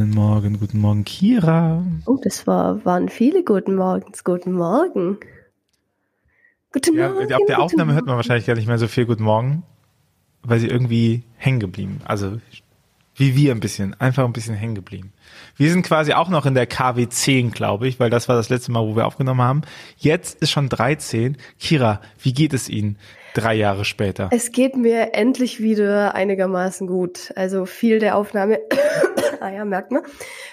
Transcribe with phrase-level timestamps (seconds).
[0.00, 1.84] Guten Morgen, guten Morgen, Kira.
[2.06, 4.24] Oh, das war, waren viele guten Morgens.
[4.24, 5.18] Guten Morgen.
[6.72, 7.30] Guten ja, Morgen.
[7.34, 9.62] Auf der Aufnahme hört man wahrscheinlich gar nicht mehr so viel Guten Morgen,
[10.40, 12.00] weil sie irgendwie hängen geblieben.
[12.06, 12.38] Also
[13.20, 15.12] wie wir ein bisschen, einfach ein bisschen hängen geblieben.
[15.56, 18.48] Wir sind quasi auch noch in der KW 10, glaube ich, weil das war das
[18.48, 19.62] letzte Mal, wo wir aufgenommen haben.
[19.98, 21.36] Jetzt ist schon 13.
[21.58, 22.98] Kira, wie geht es Ihnen?
[23.34, 24.28] drei Jahre später?
[24.32, 27.32] Es geht mir endlich wieder einigermaßen gut.
[27.36, 28.58] Also viel der Aufnahme,
[29.40, 30.02] ah ja, merkt man,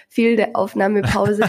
[0.07, 1.41] viel der Aufnahmepause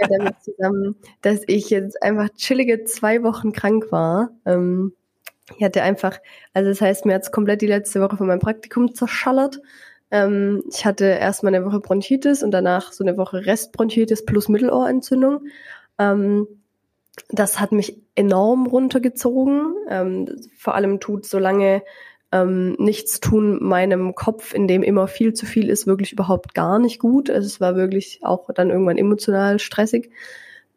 [0.00, 4.30] ja damit zusammen, dass ich jetzt einfach chillige zwei Wochen krank war.
[4.44, 4.92] Ähm,
[5.56, 6.18] ich hatte einfach,
[6.52, 9.60] also das heißt, mir hat's komplett die letzte Woche von meinem Praktikum zerschallert.
[10.10, 15.46] Ähm, ich hatte erstmal eine Woche Bronchitis und danach so eine Woche Restbronchitis plus Mittelohrentzündung.
[15.98, 16.46] Ähm,
[17.30, 19.74] das hat mich enorm runtergezogen.
[19.88, 21.82] Ähm, vor allem tut so lange
[22.32, 26.78] ähm, nichts tun meinem Kopf, in dem immer viel zu viel ist, wirklich überhaupt gar
[26.78, 27.30] nicht gut.
[27.30, 30.10] Also es war wirklich auch dann irgendwann emotional stressig.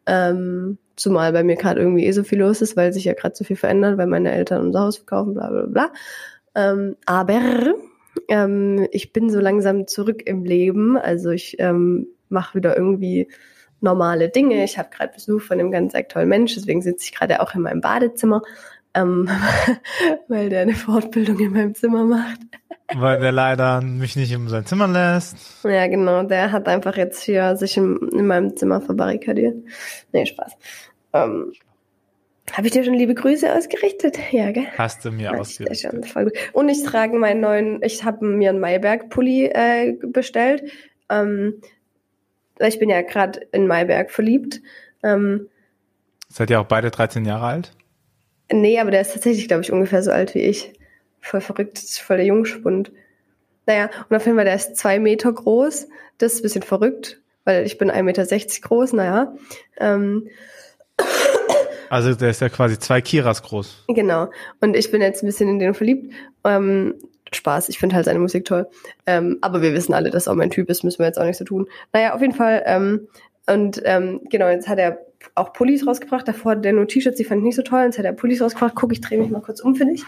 [0.06, 3.34] Ähm, zumal bei mir gerade irgendwie eh so viel los ist, weil sich ja gerade
[3.36, 5.92] so viel verändert, weil meine Eltern unser Haus verkaufen, bla bla bla.
[6.54, 7.74] Ähm, aber
[8.28, 10.96] ähm, ich bin so langsam zurück im Leben.
[10.96, 13.28] Also ich ähm, mache wieder irgendwie
[13.80, 14.62] normale Dinge.
[14.64, 17.62] Ich habe gerade Besuch von einem ganz tollen Mensch, deswegen sitze ich gerade auch in
[17.62, 18.42] meinem Badezimmer,
[18.94, 19.28] ähm,
[20.28, 22.40] weil der eine Fortbildung in meinem Zimmer macht.
[22.94, 25.64] Weil der leider mich nicht in sein Zimmer lässt.
[25.64, 26.24] Ja, genau.
[26.24, 29.56] Der hat einfach jetzt hier sich in, in meinem Zimmer verbarrikadiert.
[30.12, 30.56] Nee, Spaß.
[31.12, 31.52] Ähm,
[32.52, 34.18] habe ich dir schon liebe Grüße ausgerichtet?
[34.32, 34.66] Ja, gell?
[34.76, 35.92] Hast du mir ausgerichtet.
[35.92, 36.34] Schon, voll gut.
[36.52, 40.70] Und ich trage meinen neuen, ich habe mir einen Mayberg-Pulli äh, bestellt.
[41.08, 41.60] Ähm,
[42.58, 44.60] ich bin ja gerade in Mayberg verliebt.
[45.02, 45.48] Ähm,
[46.28, 47.72] Seid ihr auch beide 13 Jahre alt?
[48.52, 50.72] Nee, aber der ist tatsächlich, glaube ich, ungefähr so alt wie ich.
[51.20, 52.92] Voll verrückt, voll der Jungspund.
[53.66, 55.88] Naja, und auf jeden Fall, der ist zwei Meter groß.
[56.18, 59.34] Das ist ein bisschen verrückt, weil ich bin 1,60 Meter groß, naja.
[59.78, 60.28] Ähm,
[61.90, 63.84] also der ist ja quasi zwei Kiras groß.
[63.88, 64.30] Genau.
[64.60, 66.14] Und ich bin jetzt ein bisschen in den verliebt.
[66.44, 66.94] Ähm,
[67.32, 67.68] Spaß.
[67.68, 68.68] Ich finde halt seine Musik toll.
[69.06, 71.24] Ähm, aber wir wissen alle, dass er auch mein Typ ist, müssen wir jetzt auch
[71.24, 71.66] nicht so tun.
[71.92, 72.62] Naja, auf jeden Fall.
[72.66, 73.08] Ähm,
[73.46, 74.98] und ähm, genau, jetzt hat er
[75.34, 76.26] auch Pullis rausgebracht.
[76.26, 77.82] Davor der nur T-Shirts, die fand ich nicht so toll.
[77.82, 78.74] Jetzt hat er Pullis rausgebracht.
[78.74, 80.04] Guck, ich drehe mich mal kurz um für dich.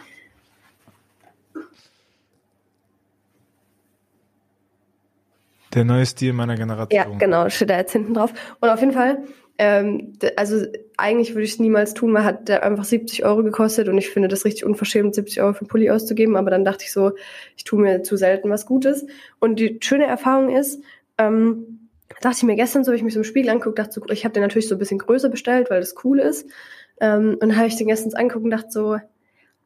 [5.75, 6.91] Der neue Stil meiner Generation.
[6.93, 8.33] Ja, genau, steht da jetzt hinten drauf.
[8.61, 9.23] Und auf jeden Fall
[9.59, 10.65] ähm, also
[10.97, 14.11] eigentlich würde ich es niemals tun, weil hat der einfach 70 Euro gekostet und ich
[14.11, 16.37] finde das richtig unverschämt, 70 Euro für einen Pulli auszugeben.
[16.37, 17.13] Aber dann dachte ich so,
[17.57, 19.07] ich tue mir zu selten was Gutes.
[19.39, 20.83] Und die schöne Erfahrung ist,
[21.19, 21.89] ähm,
[22.21, 24.25] dachte ich mir gestern so, habe ich mich so im Spiegel anguckt, dachte so, ich
[24.25, 26.49] habe den natürlich so ein bisschen größer bestellt, weil das cool ist.
[27.01, 28.99] Ähm, und habe ich den gestern angeguckt und dachte so,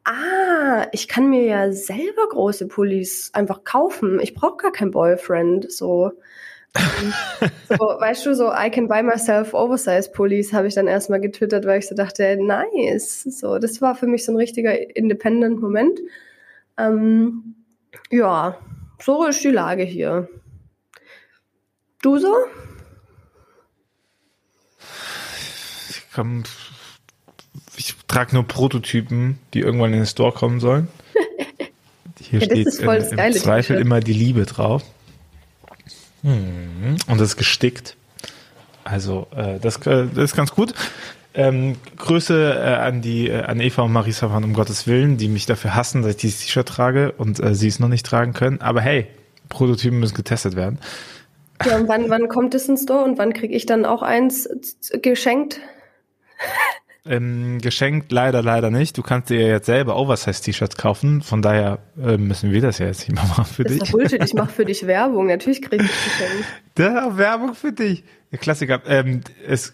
[0.04, 4.20] ah, ich kann mir ja selber große Pullis einfach kaufen.
[4.20, 5.70] Ich brauche gar keinen Boyfriend.
[5.70, 6.12] So
[7.68, 11.66] so, weißt du, so I can buy myself oversize Pullis habe ich dann erstmal getwittert,
[11.66, 13.22] weil ich so dachte, nice.
[13.22, 16.00] So, das war für mich so ein richtiger independent Moment.
[16.78, 17.54] Ähm,
[18.10, 18.58] ja,
[19.00, 20.28] so ist die Lage hier.
[22.02, 22.34] Du so?
[25.90, 26.44] Ich, komm,
[27.76, 30.88] ich trage nur Prototypen, die irgendwann in den Store kommen sollen.
[32.20, 34.82] Hier ja, steht im, im Zweifel immer die Liebe drauf.
[36.22, 36.55] Mhm.
[37.08, 37.96] Und das ist gestickt.
[38.84, 40.74] Also äh, das, äh, das ist ganz gut.
[41.34, 45.28] Ähm, Grüße äh, an die äh, an Eva und Marisa von um Gottes Willen, die
[45.28, 48.32] mich dafür hassen, dass ich dieses T-Shirt trage und äh, sie es noch nicht tragen
[48.32, 48.60] können.
[48.60, 49.06] Aber hey,
[49.48, 50.78] Prototypen müssen getestet werden.
[51.64, 54.48] Ja, und wann, wann kommt es ins Store und wann kriege ich dann auch eins
[55.02, 55.60] geschenkt?
[57.08, 58.98] Ähm, geschenkt leider, leider nicht.
[58.98, 61.22] Du kannst dir jetzt selber Oversize-T-Shirts kaufen.
[61.22, 63.92] Von daher äh, müssen wir das ja jetzt nicht mehr machen für das dich.
[63.92, 64.22] Bullshit.
[64.24, 65.26] Ich mache für dich Werbung.
[65.26, 66.46] Natürlich kriegst du das geschenkt.
[66.78, 68.04] Ja, Werbung für dich.
[68.38, 68.82] Klassiker.
[68.86, 69.72] Ähm, es,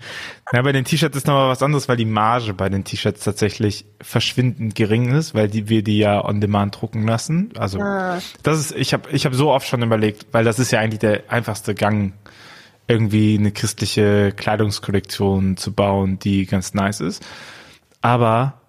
[0.52, 3.84] ja, bei den T-Shirts ist nochmal was anderes, weil die Marge bei den T-Shirts tatsächlich
[4.00, 7.50] verschwindend gering ist, weil die, wir die ja on demand drucken lassen.
[7.56, 8.18] Also ah.
[8.42, 11.00] das ist, ich habe ich hab so oft schon überlegt, weil das ist ja eigentlich
[11.00, 12.12] der einfachste Gang
[12.88, 17.24] irgendwie eine christliche Kleidungskollektion zu bauen, die ganz nice ist.
[18.00, 18.60] Aber,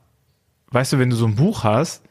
[0.72, 2.04] weißt du, wenn du so ein Buch hast,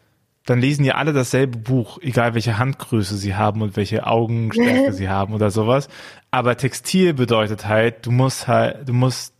[0.44, 5.08] dann lesen ja alle dasselbe Buch, egal welche Handgröße sie haben und welche Augenstärke sie
[5.08, 5.88] haben oder sowas.
[6.31, 9.34] Aber Textil bedeutet halt, du musst halt, du musst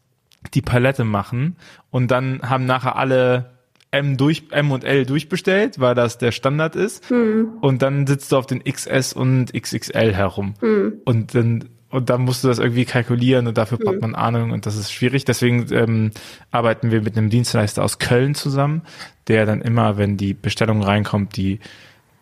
[0.55, 1.57] die Palette machen
[1.91, 3.51] und dann haben nachher alle
[3.91, 7.09] M durch M und L durchbestellt, weil das der Standard ist.
[7.11, 7.59] Hm.
[7.61, 10.55] Und dann sitzt du auf den XS und XXL herum.
[10.61, 10.95] Hm.
[11.05, 14.01] Und dann und dann musst du das irgendwie kalkulieren und dafür braucht mhm.
[14.01, 15.27] man Ahnung und das ist schwierig.
[15.27, 16.11] Deswegen ähm,
[16.51, 18.81] arbeiten wir mit einem Dienstleister aus Köln zusammen,
[19.29, 21.61] der dann immer, wenn die Bestellung reinkommt, die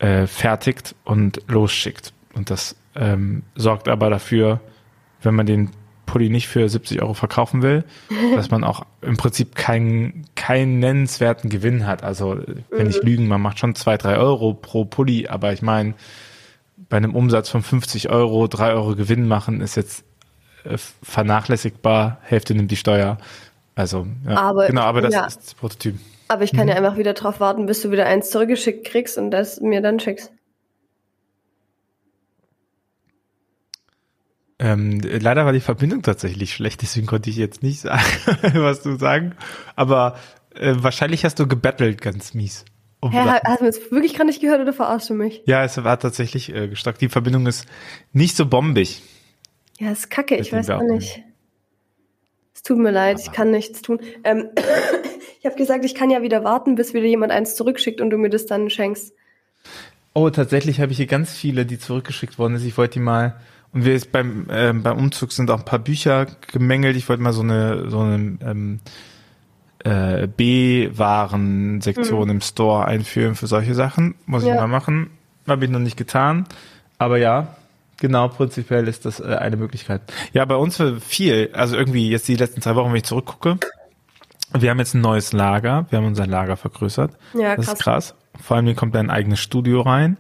[0.01, 2.13] äh, fertigt und losschickt.
[2.35, 4.61] Und das ähm, sorgt aber dafür,
[5.23, 5.71] wenn man den
[6.05, 7.85] Pulli nicht für 70 Euro verkaufen will,
[8.35, 12.03] dass man auch im Prinzip keinen keinen nennenswerten Gewinn hat.
[12.03, 12.41] Also
[12.71, 15.95] wenn ich lügen, man macht schon zwei, drei Euro pro Pulli, aber ich meine,
[16.89, 20.05] bei einem Umsatz von 50 Euro drei Euro Gewinn machen ist jetzt
[20.65, 22.19] äh, vernachlässigbar.
[22.23, 23.19] Hälfte nimmt die Steuer.
[23.75, 25.27] Also ja, Aber- genau, aber das ja.
[25.27, 25.99] ist das Prototyp.
[26.29, 26.69] Aber ich kann Mhm.
[26.71, 29.99] ja einfach wieder drauf warten, bis du wieder eins zurückgeschickt kriegst und das mir dann
[30.01, 30.33] schickst.
[34.59, 38.05] Ähm, leider war die Verbindung tatsächlich schlecht, deswegen konnte ich jetzt nicht sagen,
[38.55, 39.35] was du sagen.
[39.75, 40.17] Aber
[40.55, 42.65] äh, wahrscheinlich hast du gebettelt, ganz mies.
[43.01, 43.41] Um Hä, Sachen.
[43.45, 45.43] hast du jetzt wirklich gerade nicht gehört oder verarschst du mich?
[45.47, 47.01] Ja, es war tatsächlich äh, gestockt.
[47.01, 47.67] Die Verbindung ist
[48.13, 49.03] nicht so bombig.
[49.79, 51.23] Ja, ist kacke, ich weiß auch nicht.
[52.55, 54.01] Es tut mir leid, ich kann nichts tun.
[54.23, 54.51] Ähm,
[55.41, 58.19] ich habe gesagt, ich kann ja wieder warten, bis wieder jemand eins zurückschickt und du
[58.19, 59.15] mir das dann schenkst.
[60.13, 62.69] Oh, tatsächlich habe ich hier ganz viele, die zurückgeschickt worden sind.
[62.69, 63.41] Ich wollte die mal,
[63.73, 66.97] und wir jetzt beim, ähm, beim Umzug sind auch ein paar Bücher gemängelt.
[66.97, 68.81] Ich wollte mal so eine, so eine ähm,
[69.85, 74.15] äh, B-Waren-Sektion im Store einführen für solche Sachen.
[74.27, 74.57] Muss ich Ja.
[74.57, 75.11] mal machen.
[75.49, 76.47] Habe ich noch nicht getan.
[76.99, 77.57] Aber ja,
[77.99, 80.03] genau, prinzipiell ist das äh, eine Möglichkeit.
[80.33, 83.59] Ja, bei uns war viel, also irgendwie jetzt die letzten zwei Wochen, wenn ich zurückgucke,
[84.53, 87.13] wir haben jetzt ein neues Lager, wir haben unser Lager vergrößert.
[87.35, 87.75] Ja, Das krass.
[87.79, 88.15] ist krass.
[88.41, 90.17] Vor allem hier kommt ein eigenes Studio rein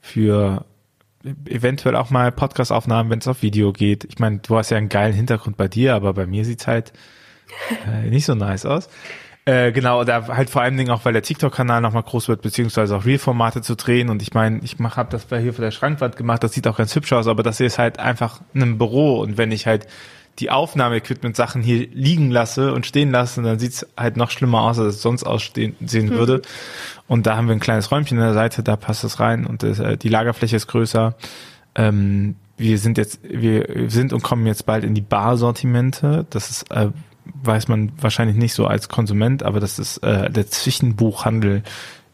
[0.00, 0.64] für
[1.48, 4.04] eventuell auch mal Podcast-Aufnahmen, wenn es auf Video geht.
[4.04, 6.92] Ich meine, du hast ja einen geilen Hintergrund bei dir, aber bei mir sieht's halt
[7.86, 8.88] äh, nicht so nice aus.
[9.48, 12.96] Äh, genau, da halt vor allen Dingen auch, weil der TikTok-Kanal nochmal groß wird, beziehungsweise
[12.96, 14.08] auch Real-Formate zu drehen.
[14.08, 16.66] Und ich meine, ich mach, hab das bei hier vor der Schrankwand gemacht, das sieht
[16.66, 19.20] auch ganz hübsch aus, aber das hier ist halt einfach ein Büro.
[19.20, 19.86] Und wenn ich halt
[20.40, 24.96] die Aufnahmeequipment-Sachen hier liegen lasse und stehen lasse, dann sieht's halt noch schlimmer aus, als
[24.96, 26.42] es sonst aussehen sehen würde.
[27.06, 29.62] Und da haben wir ein kleines Räumchen an der Seite, da passt es rein und
[29.62, 31.14] das, äh, die Lagerfläche ist größer.
[31.76, 36.26] Ähm, wir sind jetzt, wir sind und kommen jetzt bald in die Bar-Sortimente.
[36.30, 36.88] Das ist, äh,
[37.42, 41.62] weiß man wahrscheinlich nicht so als Konsument, aber das ist äh, der Zwischenbuchhandel.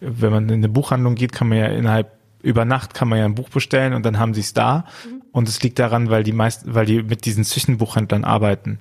[0.00, 2.12] Wenn man in eine Buchhandlung geht, kann man ja innerhalb
[2.43, 4.85] über Nacht kann man ja ein Buch bestellen und dann haben sie es da.
[5.31, 8.79] Und es liegt daran, weil die meisten, weil die mit diesen Zwischenbuchhändlern arbeiten.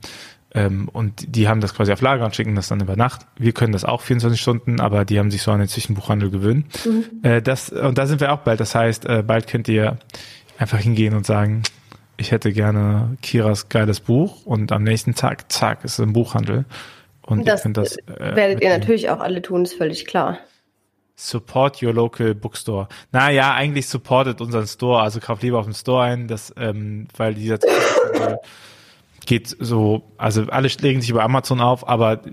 [0.54, 3.26] Ähm, und die haben das quasi auf Lager und schicken das dann über Nacht.
[3.38, 6.66] Wir können das auch 24 Stunden, aber die haben sich so an den Zwischenbuchhandel gewöhnt.
[7.24, 8.60] Äh, das, und da sind wir auch bald.
[8.60, 9.98] Das heißt, äh, bald könnt ihr
[10.58, 11.64] einfach hingehen und sagen,
[12.22, 16.66] ich hätte gerne Kiras geiles Buch und am nächsten Tag, zack, ist es im Buchhandel.
[17.22, 17.98] Und Das, ihr das.
[17.98, 20.38] äh, werdet ihr natürlich auch alle tun, ist völlig klar.
[21.16, 22.88] Support your local bookstore.
[23.12, 27.34] Naja, eigentlich supportet unseren Store, also kauft lieber auf dem Store ein, das, ähm, weil
[27.34, 27.60] dieser
[29.26, 32.30] geht so, also alle legen sich über Amazon auf, aber äh,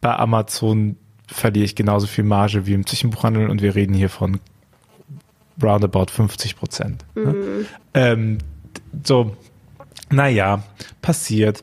[0.00, 0.96] bei Amazon
[1.26, 4.40] verliere ich genauso viel Marge wie im Zwischenbuchhandel und wir reden hier von
[5.62, 7.04] roundabout 50 Prozent.
[7.14, 7.64] Ne?
[7.94, 8.38] Ähm,
[9.04, 9.36] so,
[10.10, 10.62] naja,
[11.00, 11.62] passiert.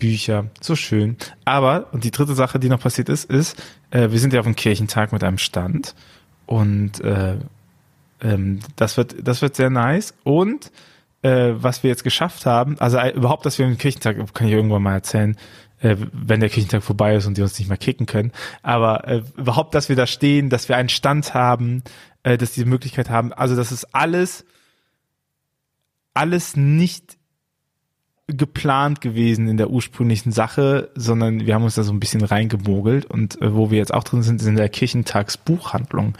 [0.00, 1.16] Bücher, so schön.
[1.44, 4.46] Aber, und die dritte Sache, die noch passiert ist, ist, äh, wir sind ja auf
[4.46, 5.94] dem Kirchentag mit einem Stand
[6.46, 7.36] und äh,
[8.22, 10.14] ähm, das wird, das wird sehr nice.
[10.24, 10.72] Und
[11.22, 14.54] äh, was wir jetzt geschafft haben, also äh, überhaupt, dass wir im Kirchentag, kann ich
[14.54, 15.36] irgendwann mal erzählen,
[15.80, 18.32] äh, wenn der Kirchentag vorbei ist und die uns nicht mehr kicken können,
[18.62, 21.82] aber äh, überhaupt, dass wir da stehen, dass wir einen Stand haben,
[22.22, 24.44] äh, dass die Möglichkeit haben, also das ist alles,
[26.14, 27.18] alles nicht
[28.36, 33.06] geplant gewesen in der ursprünglichen Sache, sondern wir haben uns da so ein bisschen reingemogelt
[33.06, 36.16] und äh, wo wir jetzt auch drin sind, ist in der Kirchentagsbuchhandlung.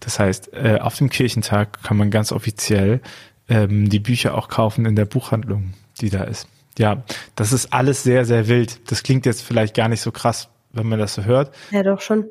[0.00, 3.00] Das heißt, äh, auf dem Kirchentag kann man ganz offiziell
[3.48, 6.48] ähm, die Bücher auch kaufen in der Buchhandlung, die da ist.
[6.78, 7.02] Ja,
[7.36, 8.90] das ist alles sehr, sehr wild.
[8.90, 11.54] Das klingt jetzt vielleicht gar nicht so krass, wenn man das so hört.
[11.70, 12.26] Ja, doch schon.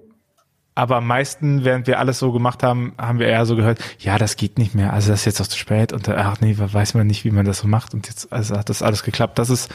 [0.78, 4.18] Aber am meisten, während wir alles so gemacht haben, haben wir eher so gehört, ja,
[4.18, 4.92] das geht nicht mehr.
[4.92, 7.32] Also das ist jetzt auch zu spät und äh, ach nee, weiß man nicht, wie
[7.32, 7.94] man das so macht.
[7.94, 9.40] Und jetzt also hat das alles geklappt.
[9.40, 9.74] Das ist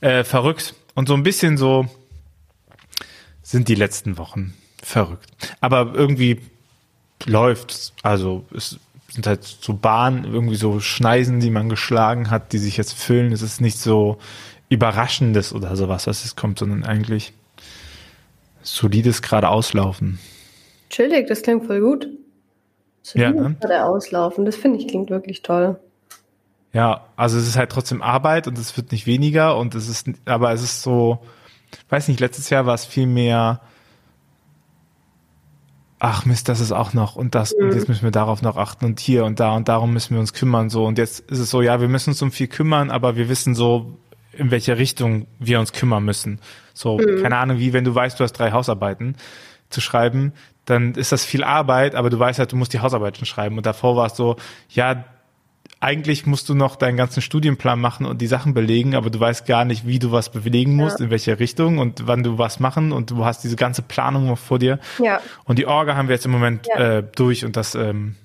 [0.00, 0.74] äh, verrückt.
[0.94, 1.88] Und so ein bisschen so
[3.42, 5.30] sind die letzten Wochen verrückt.
[5.60, 6.40] Aber irgendwie
[7.26, 7.92] läuft's.
[8.02, 12.76] Also es sind halt so Bahnen, irgendwie so Schneisen, die man geschlagen hat, die sich
[12.76, 13.32] jetzt füllen.
[13.32, 14.18] Es ist nicht so
[14.68, 17.32] Überraschendes oder sowas, was es kommt, sondern eigentlich
[18.62, 20.18] solides geradeauslaufen.
[20.90, 22.08] Chillig, das klingt voll gut.
[23.02, 23.56] So Ja, ne?
[23.84, 25.78] auslaufen, das finde ich klingt wirklich toll.
[26.72, 30.08] Ja, also es ist halt trotzdem Arbeit und es wird nicht weniger und es ist,
[30.24, 31.18] aber es ist so,
[31.88, 33.60] weiß nicht, letztes Jahr war es viel mehr,
[35.98, 38.84] ach Mist, das ist auch noch und das und jetzt müssen wir darauf noch achten
[38.84, 41.50] und hier und da und darum müssen wir uns kümmern so und jetzt ist es
[41.50, 43.98] so, ja, wir müssen uns um viel kümmern, aber wir wissen so,
[44.32, 46.40] in welche Richtung wir uns kümmern müssen.
[46.72, 49.16] So, keine Ahnung, wie wenn du weißt, du hast drei Hausarbeiten
[49.70, 50.32] zu schreiben,
[50.70, 53.66] dann ist das viel Arbeit, aber du weißt halt, du musst die Hausarbeiten schreiben und
[53.66, 54.36] davor war es so,
[54.68, 55.04] ja,
[55.80, 59.46] eigentlich musst du noch deinen ganzen Studienplan machen und die Sachen belegen, aber du weißt
[59.46, 61.06] gar nicht, wie du was belegen musst, ja.
[61.06, 64.38] in welche Richtung und wann du was machen und du hast diese ganze Planung noch
[64.38, 64.78] vor dir.
[64.98, 65.20] Ja.
[65.44, 66.98] Und die Orga haben wir jetzt im Moment ja.
[66.98, 67.74] äh, durch und das.
[67.74, 68.16] Ähm,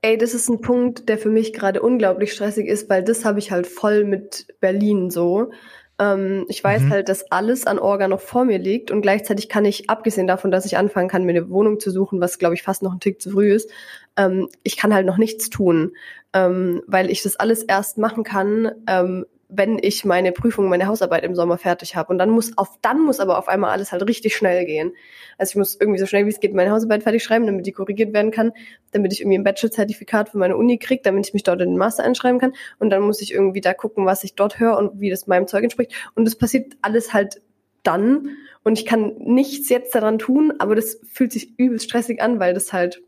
[0.00, 3.38] Ey, das ist ein Punkt, der für mich gerade unglaublich stressig ist, weil das habe
[3.38, 5.50] ich halt voll mit Berlin so.
[5.98, 6.90] Ähm, ich weiß mhm.
[6.90, 10.50] halt, dass alles an Orga noch vor mir liegt und gleichzeitig kann ich, abgesehen davon,
[10.50, 13.00] dass ich anfangen kann, mir eine Wohnung zu suchen, was glaube ich fast noch ein
[13.00, 13.70] Tick zu früh ist,
[14.16, 15.92] ähm, ich kann halt noch nichts tun,
[16.32, 19.24] ähm, weil ich das alles erst machen kann, ähm,
[19.56, 22.12] wenn ich meine Prüfung, meine Hausarbeit im Sommer fertig habe.
[22.12, 24.92] Und dann muss auf, dann muss aber auf einmal alles halt richtig schnell gehen.
[25.38, 27.72] Also ich muss irgendwie so schnell wie es geht meine Hausarbeit fertig schreiben, damit die
[27.72, 28.52] korrigiert werden kann,
[28.90, 31.78] damit ich irgendwie ein Bachelor-Zertifikat für meine Uni kriege, damit ich mich dort in den
[31.78, 32.52] Master einschreiben kann.
[32.78, 35.46] Und dann muss ich irgendwie da gucken, was ich dort höre und wie das meinem
[35.46, 35.92] Zeug entspricht.
[36.14, 37.40] Und das passiert alles halt
[37.82, 38.30] dann.
[38.62, 42.54] Und ich kann nichts jetzt daran tun, aber das fühlt sich übelst stressig an, weil
[42.54, 43.02] das halt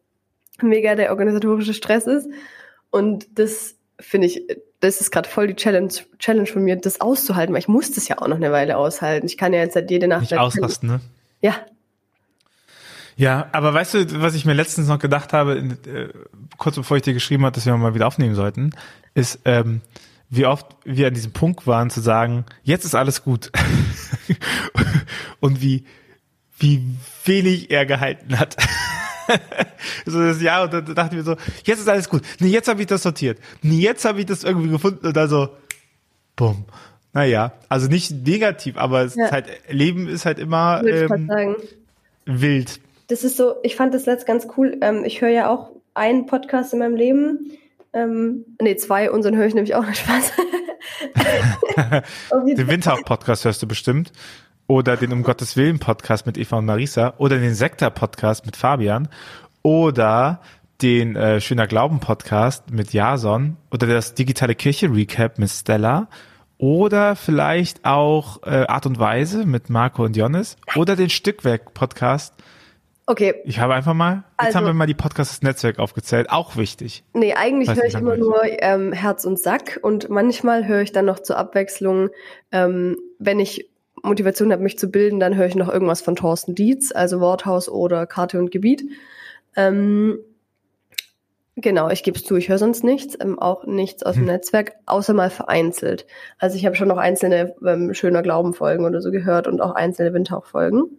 [0.63, 2.29] mega der organisatorische Stress ist.
[2.91, 4.47] Und das finde ich,
[4.81, 8.09] das ist gerade voll die Challenge, Challenge von mir, das auszuhalten, weil ich muss das
[8.09, 9.27] ja auch noch eine Weile aushalten.
[9.27, 10.23] Ich kann ja jetzt seit jede Nacht.
[10.23, 11.01] Nicht ausrasten, ne?
[11.41, 11.55] Ja.
[13.17, 16.09] Ja, aber weißt du, was ich mir letztens noch gedacht habe, äh,
[16.59, 18.73] kurz bevor ich dir geschrieben habe, dass wir mal wieder aufnehmen sollten,
[19.15, 19.81] ist, ähm,
[20.29, 23.51] wie oft wir an diesem Punkt waren zu sagen, jetzt ist alles gut.
[25.41, 25.87] Und wie,
[26.59, 26.83] wie
[27.25, 28.57] wenig er gehalten hat.
[30.07, 32.23] so das Jahr und dann dachte ich mir so, jetzt ist alles gut.
[32.41, 33.39] Nee, jetzt habe ich das sortiert.
[33.63, 35.49] Nee, jetzt habe ich das irgendwie gefunden und dann so,
[36.35, 36.65] bumm.
[37.13, 39.27] Naja, also nicht negativ, aber es ja.
[39.27, 41.57] ist halt, Leben ist halt immer ähm,
[42.27, 42.81] wild.
[43.09, 44.77] Das ist so, ich fand das letzt ganz cool.
[44.83, 47.53] Ähm, ich höre ja auch einen Podcast in meinem Leben.
[47.95, 50.33] Ähm, nee, zwei, unseren höre ich nämlich auch nicht Spaß.
[52.45, 54.13] Den Winter-Podcast hörst du bestimmt
[54.67, 57.15] oder den Um Gottes Willen Podcast mit Eva und Marisa.
[57.19, 59.09] Oder den Sektor Podcast mit Fabian.
[59.63, 60.41] Oder
[60.83, 63.57] den äh, Schöner Glauben Podcast mit Jason.
[63.71, 66.09] Oder das digitale Kirche Recap mit Stella.
[66.59, 72.35] Oder vielleicht auch äh, Art und Weise mit Marco und Jonas oder den Stückwerk Podcast.
[73.05, 73.35] Okay.
[73.45, 77.05] Ich habe einfach mal, jetzt also, haben wir mal die Podcasts Netzwerk aufgezählt, auch wichtig.
[77.13, 79.79] Nee, eigentlich höre ich immer nur ähm, Herz und Sack.
[79.83, 82.09] Und manchmal höre ich dann noch zur Abwechslung,
[82.51, 83.69] ähm, wenn ich
[84.07, 87.69] Motivation habe, mich zu bilden, dann höre ich noch irgendwas von Thorsten Dietz, also Worthaus
[87.69, 88.85] oder Karte und Gebiet.
[89.57, 90.19] Ähm,
[91.57, 94.29] genau, ich gebe es zu, ich höre sonst nichts, ähm, auch nichts aus dem hm.
[94.29, 96.07] Netzwerk, außer mal vereinzelt.
[96.39, 100.13] Also ich habe schon noch einzelne ähm, schöner Glaubenfolgen oder so gehört und auch einzelne
[100.15, 100.99] Windhauchfolgen.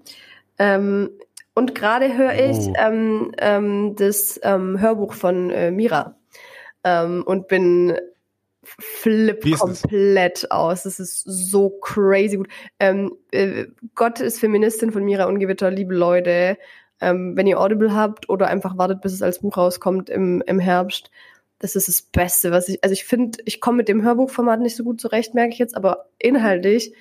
[0.59, 1.09] Ähm,
[1.53, 2.73] und gerade höre ich oh.
[2.77, 6.15] ähm, ähm, das ähm, Hörbuch von äh, Mira
[7.25, 7.97] und bin
[8.79, 10.51] flipp komplett es?
[10.51, 10.85] aus.
[10.85, 12.49] Es ist so crazy gut.
[12.79, 16.57] Ähm, äh, Gott ist Feministin von Mira Ungewitter, liebe Leute.
[16.99, 20.59] Ähm, wenn ihr Audible habt oder einfach wartet, bis es als Buch rauskommt im, im
[20.59, 21.11] Herbst,
[21.59, 24.75] das ist das Beste, was ich, also ich finde, ich komme mit dem Hörbuchformat nicht
[24.75, 26.93] so gut zurecht, merke ich jetzt, aber inhaltlich,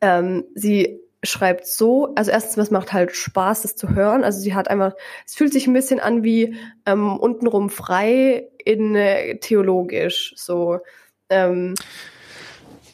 [0.00, 4.24] ähm, sie schreibt so, also erstens, was macht halt Spaß, das zu hören.
[4.24, 4.94] Also sie hat einfach,
[5.26, 10.34] es fühlt sich ein bisschen an wie ähm, untenrum frei in äh, theologisch.
[10.36, 10.80] So.
[11.28, 11.74] Ähm,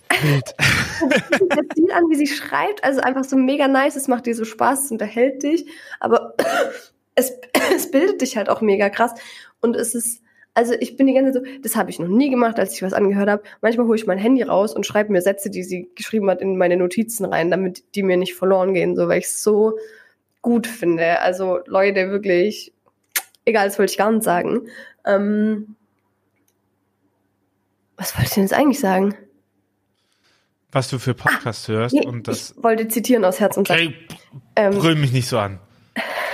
[0.09, 0.55] Bild.
[0.59, 4.45] das Stil an, wie sie schreibt, also einfach so mega nice, es macht dir so
[4.45, 5.67] Spaß, es unterhält dich,
[6.01, 6.35] aber
[7.15, 7.33] es,
[7.75, 9.13] es bildet dich halt auch mega krass.
[9.61, 10.23] Und es ist,
[10.59, 12.83] also ich bin die ganze Zeit so, das habe ich noch nie gemacht, als ich
[12.83, 13.45] was angehört habe.
[13.61, 16.59] Manchmal hole ich mein Handy raus und schreibe mir Sätze, die sie geschrieben hat, in
[16.59, 19.79] meine Notizen rein, damit die mir nicht verloren gehen, so weil ich es so
[20.43, 21.21] gut finde.
[21.21, 22.73] Also Leute, wirklich,
[23.45, 24.63] egal, das wollte ich gar nicht sagen.
[25.07, 25.77] Ähm,
[27.97, 29.15] was wollte ich denn jetzt eigentlich sagen?
[30.73, 32.55] Was du für Podcasts ah, hörst nee, und das.
[32.57, 33.79] Ich wollte zitieren aus Herz und Sack.
[33.79, 33.95] Okay,
[34.57, 35.61] ähm, brüll mich nicht so an.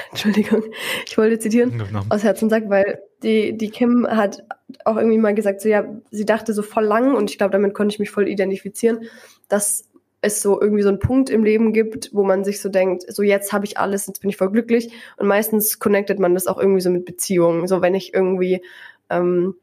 [0.10, 0.64] Entschuldigung,
[1.06, 4.44] ich wollte zitieren aus Herz und Sack, weil die, die Kim hat
[4.84, 7.74] auch irgendwie mal gesagt, so ja, sie dachte so voll lang und ich glaube, damit
[7.74, 9.08] konnte ich mich voll identifizieren,
[9.48, 9.88] dass
[10.20, 13.22] es so irgendwie so einen Punkt im Leben gibt, wo man sich so denkt, so
[13.22, 16.58] jetzt habe ich alles, jetzt bin ich voll glücklich und meistens connectet man das auch
[16.58, 17.66] irgendwie so mit Beziehungen.
[17.66, 18.62] So wenn ich irgendwie
[19.10, 19.54] ähm,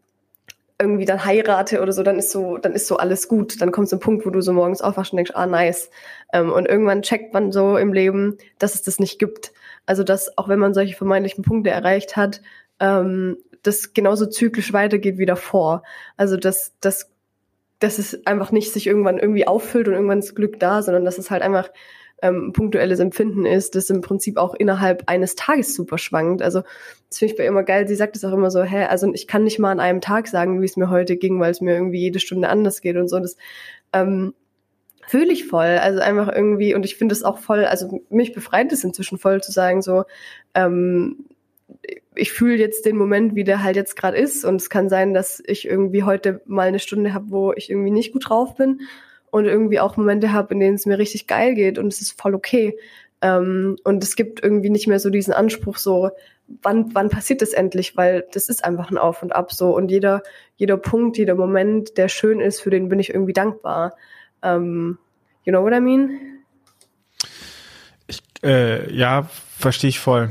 [0.82, 3.62] irgendwie dann heirate oder so, dann ist so, dann ist so alles gut.
[3.62, 5.90] Dann kommt so ein Punkt, wo du so morgens aufwachst und denkst, ah nice.
[6.34, 9.54] Ähm, und irgendwann checkt man so im Leben, dass es das nicht gibt.
[9.92, 12.42] Also dass auch wenn man solche vermeintlichen Punkte erreicht hat,
[12.80, 15.84] ähm, das genauso zyklisch weitergeht wie davor.
[16.16, 17.12] Also dass, dass,
[17.80, 21.18] dass es einfach nicht sich irgendwann irgendwie auffüllt und irgendwann ist Glück da, sondern dass
[21.18, 21.72] es halt einfach
[22.22, 26.42] ähm, punktuelles Empfinden ist, das im Prinzip auch innerhalb eines Tages super schwankt.
[26.42, 26.62] Also
[27.10, 27.86] das finde ich bei ihr immer geil.
[27.86, 30.30] Sie sagt es auch immer so, hä, also ich kann nicht mal an einem Tag
[30.30, 33.10] sagen, wie es mir heute ging, weil es mir irgendwie jede Stunde anders geht und
[33.10, 33.20] so.
[33.20, 33.36] Das
[33.92, 34.36] ähm,
[35.08, 35.78] fühle ich voll.
[35.82, 39.42] Also einfach irgendwie, und ich finde es auch voll, also mich befreit es inzwischen voll
[39.42, 40.06] zu sagen, so,
[40.54, 41.26] ähm,
[42.16, 44.46] ich fühle jetzt den Moment, wie der halt jetzt gerade ist.
[44.46, 47.92] Und es kann sein, dass ich irgendwie heute mal eine Stunde habe, wo ich irgendwie
[47.92, 48.82] nicht gut drauf bin
[49.32, 52.20] und irgendwie auch Momente habe, in denen es mir richtig geil geht und es ist
[52.20, 52.78] voll okay.
[53.22, 56.10] Ähm, und es gibt irgendwie nicht mehr so diesen Anspruch, so,
[56.62, 57.96] wann, wann passiert das endlich?
[57.96, 59.76] Weil das ist einfach ein Auf und Ab so.
[59.76, 60.22] Und jeder,
[60.58, 63.96] jeder Punkt, jeder Moment, der schön ist, für den bin ich irgendwie dankbar.
[64.44, 64.98] Ähm,
[65.44, 66.44] you know what I mean?
[68.08, 69.24] Ich, äh, ja,
[69.58, 70.30] verstehe ich voll.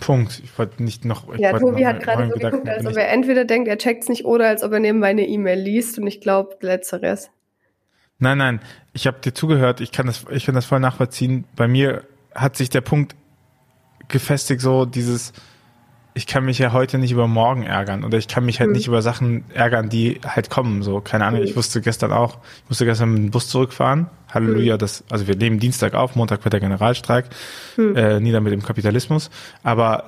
[0.00, 0.40] Punkt.
[0.44, 1.34] Ich wollte nicht noch.
[1.38, 4.08] ja, Tobi noch hat gerade so geguckt, als ob er entweder denkt, er checkt es
[4.08, 7.30] nicht oder als ob er nebenbei eine E-Mail liest und ich glaube, letzteres.
[8.18, 8.60] Nein, nein,
[8.92, 11.44] ich habe dir zugehört, ich kann das, ich kann das voll nachvollziehen.
[11.56, 13.16] Bei mir hat sich der Punkt
[14.08, 15.32] gefestigt, so dieses,
[16.16, 18.76] ich kann mich ja heute nicht über morgen ärgern oder ich kann mich halt mhm.
[18.76, 20.84] nicht über Sachen ärgern, die halt kommen.
[20.84, 24.06] So, keine Ahnung, ich wusste gestern auch, ich musste gestern mit dem Bus zurückfahren.
[24.32, 24.78] Halleluja, mhm.
[24.78, 27.26] das, also wir nehmen Dienstag auf, Montag wird der Generalstreik,
[27.76, 27.96] mhm.
[27.96, 29.28] äh, nieder mit dem Kapitalismus.
[29.64, 30.04] Aber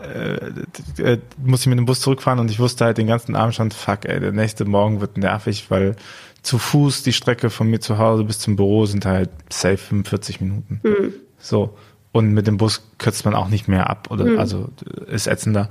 [0.97, 3.57] äh, äh, musste ich mit dem Bus zurückfahren und ich wusste halt den ganzen Abend
[3.57, 5.97] schon, fuck, ey, der nächste Morgen wird nervig, weil
[6.43, 10.41] zu Fuß die Strecke von mir zu Hause bis zum Büro sind halt safe 45
[10.41, 10.81] Minuten.
[10.85, 11.15] Mhm.
[11.39, 11.77] So.
[12.17, 14.39] Und mit dem Bus kürzt man auch nicht mehr ab oder mhm.
[14.39, 14.71] also
[15.07, 15.69] ist ätzender.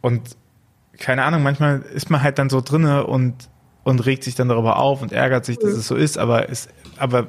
[0.00, 0.22] Und
[0.98, 3.34] keine Ahnung, manchmal ist man halt dann so drinne und
[3.84, 5.78] und regt sich dann darüber auf und ärgert sich, dass mhm.
[5.78, 7.26] es so ist, aber es aber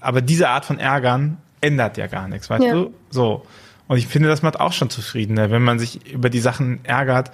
[0.00, 2.72] aber diese Art von Ärgern ändert ja gar nichts, weißt ja.
[2.74, 2.92] du?
[3.08, 3.46] So.
[3.86, 7.30] Und ich finde, das macht auch schon zufriedener, wenn man sich über die Sachen ärgert,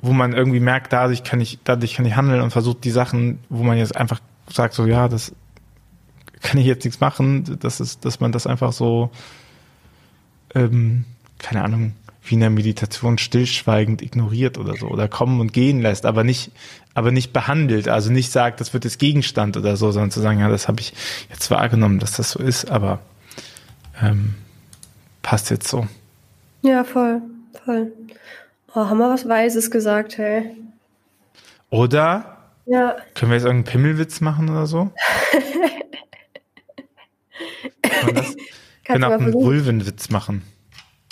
[0.00, 3.40] wo man irgendwie merkt, dadurch kann ich, dadurch kann ich handeln und versucht die Sachen,
[3.48, 5.34] wo man jetzt einfach sagt, so ja, das
[6.42, 9.10] kann ich jetzt nichts machen, das ist, dass man das einfach so,
[10.54, 11.04] ähm,
[11.38, 11.92] keine Ahnung,
[12.24, 16.52] wie in der Meditation stillschweigend ignoriert oder so oder kommen und gehen lässt, aber nicht,
[16.94, 20.40] aber nicht behandelt, also nicht sagt, das wird jetzt Gegenstand oder so, sondern zu sagen,
[20.40, 20.92] ja, das habe ich
[21.30, 23.00] jetzt wahrgenommen, dass das so ist, aber
[24.02, 24.34] ähm,
[25.22, 25.86] passt jetzt so.
[26.62, 27.22] Ja, voll,
[27.64, 27.92] voll.
[28.74, 30.50] Oh, haben wir was Weises gesagt, hey.
[31.70, 32.36] Oder?
[32.66, 32.96] Ja.
[33.14, 34.90] Können wir jetzt irgendeinen Pimmelwitz machen oder so?
[37.82, 38.16] Kann
[38.88, 40.42] können auch einen Vulvenwitz machen.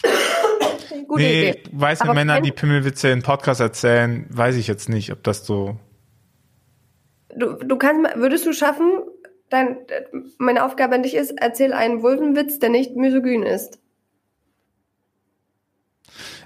[1.09, 1.63] Gute nee, Idee.
[1.73, 5.79] weiße Aber Männer, die Pimmelwitze in Podcast erzählen, weiß ich jetzt nicht, ob das so.
[7.37, 9.03] Du, du kannst, würdest du schaffen,
[9.51, 9.77] dein,
[10.39, 13.79] meine Aufgabe an dich ist, erzähl einen Vulvenwitz, der nicht misogyn ist.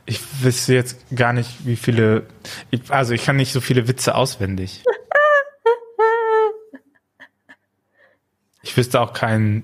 [0.06, 2.26] Ich wüsste jetzt gar nicht, wie viele.
[2.70, 4.82] Ich, also ich kann nicht so viele Witze auswendig.
[8.62, 9.62] ich wüsste auch keinen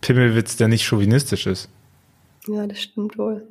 [0.00, 1.68] Pimmelwitz, der nicht chauvinistisch ist.
[2.46, 3.46] Ja, das stimmt wohl.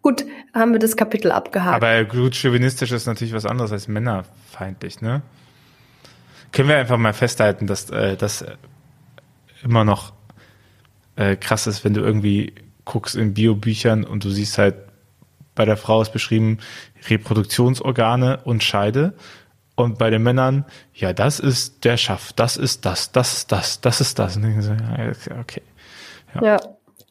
[0.00, 1.82] Gut, haben wir das Kapitel abgehakt.
[1.82, 5.22] Aber gut, chauvinistisch ist natürlich was anderes als männerfeindlich, ne?
[6.52, 8.44] Können wir einfach mal festhalten, dass äh, das
[9.62, 10.14] immer noch
[11.16, 14.76] äh, krass ist, wenn du irgendwie guckst in Biobüchern und du siehst halt
[15.54, 16.58] bei der Frau ist beschrieben
[17.08, 19.14] Reproduktionsorgane und Scheide.
[19.78, 23.80] Und bei den Männern, ja, das ist der Schaft, das ist das, das ist das,
[23.80, 24.36] das ist das.
[24.36, 25.62] Okay.
[26.34, 26.58] Ja, ja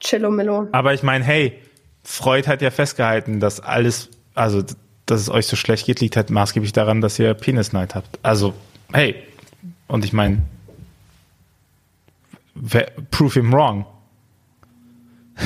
[0.02, 0.68] Chillomillo.
[0.74, 1.64] Aber ich meine, hey,
[2.04, 4.66] Freud hat ja festgehalten, dass alles, also
[5.06, 8.20] dass es euch so schlecht geht, liegt halt maßgeblich daran, dass ihr Penisneid habt.
[8.22, 8.54] Also,
[8.92, 9.16] hey,
[9.88, 10.42] und ich meine,
[13.12, 13.86] prove him wrong.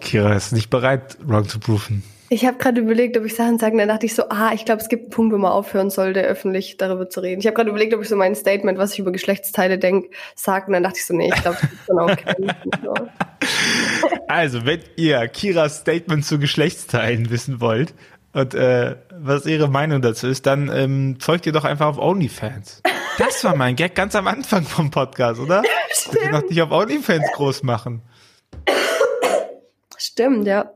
[0.00, 2.02] Kira ist nicht bereit, wrong zu proven.
[2.32, 4.80] Ich habe gerade überlegt, ob ich Sachen sagen, dann dachte ich so, ah, ich glaube,
[4.80, 7.40] es gibt einen Punkt, wo man aufhören sollte, öffentlich darüber zu reden.
[7.40, 10.68] Ich habe gerade überlegt, ob ich so mein Statement, was ich über Geschlechtsteile denke, sage.
[10.68, 12.54] Und dann dachte ich so, nee, ich glaube, das ist dann auch kein
[14.28, 17.94] Also, wenn ihr Kiras Statement zu Geschlechtsteilen wissen wollt
[18.32, 22.80] und äh, was ihre Meinung dazu ist, dann ähm, folgt ihr doch einfach auf OnlyFans.
[23.18, 25.64] Das war mein Gag ganz am Anfang vom Podcast, oder?
[25.90, 26.14] Stimmt.
[26.14, 28.02] Dass wir noch nicht auf OnlyFans groß machen.
[29.98, 30.70] Stimmt, ja.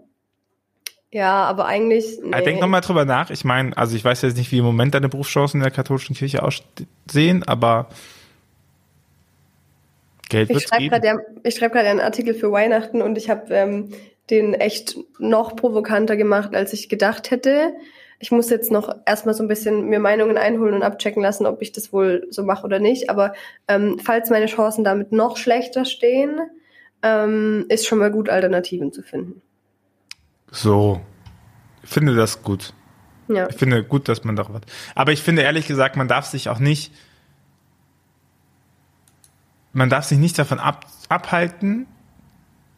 [1.14, 2.18] Ja, aber eigentlich.
[2.24, 2.42] Nee.
[2.42, 3.30] Denk nochmal drüber nach.
[3.30, 6.16] Ich meine, also ich weiß jetzt nicht, wie im Moment deine Berufschancen in der katholischen
[6.16, 7.88] Kirche aussehen, aber
[10.28, 13.90] Geld wird Ich schreibe gerade schreib gerade einen Artikel für Weihnachten und ich habe ähm,
[14.28, 17.74] den echt noch provokanter gemacht, als ich gedacht hätte.
[18.18, 21.62] Ich muss jetzt noch erstmal so ein bisschen mir Meinungen einholen und abchecken lassen, ob
[21.62, 23.08] ich das wohl so mache oder nicht.
[23.08, 23.34] Aber
[23.68, 26.40] ähm, falls meine Chancen damit noch schlechter stehen,
[27.04, 29.42] ähm, ist schon mal gut, Alternativen zu finden.
[30.54, 31.00] So,
[31.82, 32.72] ich finde das gut.
[33.28, 33.48] Ja.
[33.48, 34.60] Ich finde gut, dass man darüber.
[34.94, 36.92] Aber ich finde ehrlich gesagt, man darf sich auch nicht,
[39.72, 41.86] man darf sich nicht davon ab, abhalten,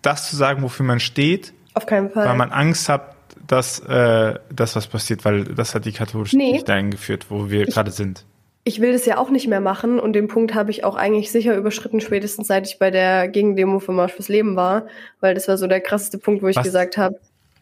[0.03, 1.53] das zu sagen, wofür man steht.
[1.75, 2.27] Auf keinen Fall.
[2.27, 3.15] Weil man Angst hat,
[3.47, 6.53] dass äh, das was passiert, weil das hat die katholische nee.
[6.53, 8.25] Kirche eingeführt, wo wir gerade sind.
[8.65, 11.31] ich will das ja auch nicht mehr machen und den Punkt habe ich auch eigentlich
[11.31, 14.87] sicher überschritten, spätestens seit ich bei der Gegendemo für Marsch fürs Leben war,
[15.21, 17.17] weil das war so der krasseste Punkt, wo ich was, gesagt habe.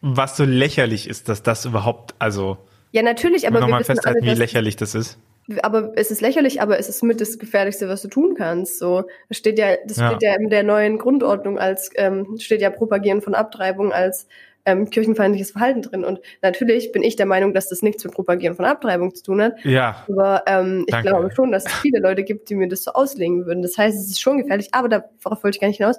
[0.07, 2.59] Was so lächerlich ist, dass das überhaupt, also.
[2.93, 5.19] Ja, natürlich, aber wir wissen alle, wie lächerlich das ist.
[5.63, 8.79] Aber es ist lächerlich, aber es ist mit das Gefährlichste, was du tun kannst.
[8.79, 10.09] So, das steht ja, das ja.
[10.09, 14.29] steht ja in der neuen Grundordnung als ähm, steht ja Propagieren von Abtreibung als
[14.67, 16.05] ähm, kirchenfeindliches Verhalten drin.
[16.05, 19.41] Und natürlich bin ich der Meinung, dass das nichts mit Propagieren von Abtreibung zu tun
[19.41, 19.65] hat.
[19.65, 20.05] Ja.
[20.07, 21.09] Aber ähm, ich Danke.
[21.09, 23.63] glaube schon, dass es viele Leute gibt, die mir das so auslegen würden.
[23.63, 25.97] Das heißt, es ist schon gefährlich, aber darauf wollte ich gar nicht hinaus.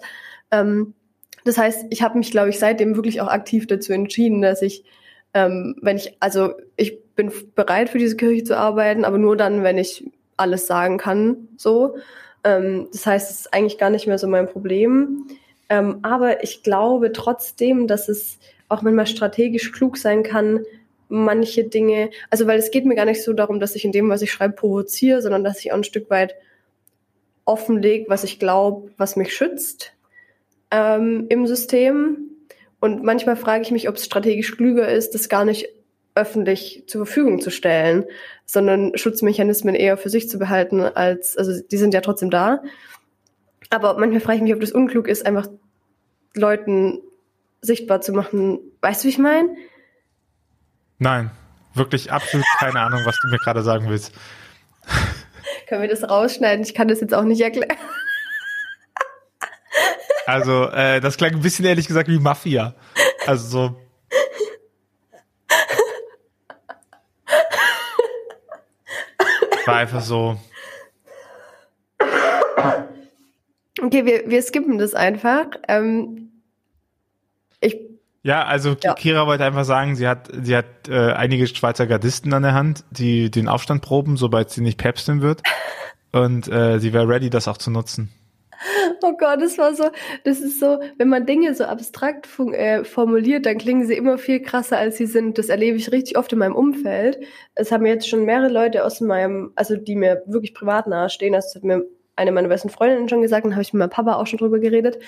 [0.52, 0.94] Ähm,
[1.46, 4.84] das heißt, ich habe mich, glaube ich, seitdem wirklich auch aktiv dazu entschieden, dass ich,
[5.34, 9.64] ähm, wenn ich, also ich bin bereit für diese Kirche zu arbeiten, aber nur dann,
[9.64, 11.98] wenn ich alles sagen kann, so.
[12.44, 15.28] Ähm, das heißt, es ist eigentlich gar nicht mehr so mein Problem.
[15.70, 20.62] Ähm, aber ich glaube trotzdem, dass es auch manchmal strategisch klug sein kann,
[21.10, 24.10] manche Dinge, also weil es geht mir gar nicht so darum, dass ich in dem,
[24.10, 26.36] was ich schreibe, provoziere, sondern dass ich auch ein Stück weit
[27.46, 29.95] offenlege, was ich glaube, was mich schützt
[30.76, 32.18] ähm, im System.
[32.82, 35.70] Und manchmal frage ich mich, ob es strategisch klüger ist, das gar nicht
[36.16, 38.06] öffentlich zur Verfügung zu stellen,
[38.46, 42.62] sondern Schutzmechanismen eher für sich zu behalten, als, also die sind ja trotzdem da.
[43.70, 45.48] Aber manchmal frage ich mich, ob das unklug ist, einfach
[46.36, 47.00] Leuten
[47.62, 48.60] sichtbar zu machen.
[48.82, 49.50] Weißt du, wie ich meine?
[51.00, 51.32] Nein,
[51.74, 54.14] wirklich absolut keine Ahnung, was du mir gerade sagen willst.
[55.68, 56.64] Können wir das rausschneiden?
[56.64, 57.78] Ich kann das jetzt auch nicht erklären.
[60.26, 62.74] Also, äh, das klang ein bisschen ehrlich gesagt wie Mafia.
[63.28, 63.76] Also so.
[69.66, 70.40] War einfach so.
[73.82, 75.48] Okay, wir, wir skippen das einfach.
[75.68, 76.32] Ähm,
[77.60, 77.78] ich,
[78.26, 78.94] ja, also ja.
[78.94, 82.84] Kira wollte einfach sagen, sie hat, sie hat äh, einige Schweizer Gardisten an der Hand,
[82.90, 85.44] die den Aufstand proben, sobald sie nicht Päpstin wird.
[86.12, 88.10] Und äh, sie wäre ready, das auch zu nutzen.
[89.02, 89.90] Oh Gott, das war so,
[90.24, 94.42] das ist so, wenn man Dinge so abstrakt äh, formuliert, dann klingen sie immer viel
[94.42, 95.38] krasser, als sie sind.
[95.38, 97.20] Das erlebe ich richtig oft in meinem Umfeld.
[97.56, 101.56] Es haben jetzt schon mehrere Leute aus meinem, also die mir wirklich privat nahestehen, das
[101.56, 104.28] hat mir eine meiner besten Freundinnen schon gesagt, dann habe ich mit meinem Papa auch
[104.28, 105.00] schon drüber geredet,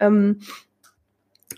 [0.00, 0.40] ähm,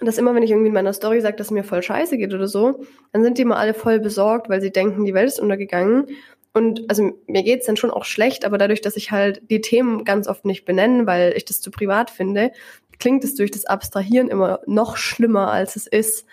[0.00, 2.32] dass immer, wenn ich irgendwie in meiner Story sage, dass es mir voll scheiße geht
[2.34, 5.40] oder so, dann sind die immer alle voll besorgt, weil sie denken, die Welt ist
[5.40, 6.06] untergegangen.
[6.58, 10.04] Und also mir geht's dann schon auch schlecht, aber dadurch, dass ich halt die Themen
[10.04, 12.50] ganz oft nicht benenne, weil ich das zu privat finde,
[12.98, 16.26] klingt es durch das Abstrahieren immer noch schlimmer, als es ist.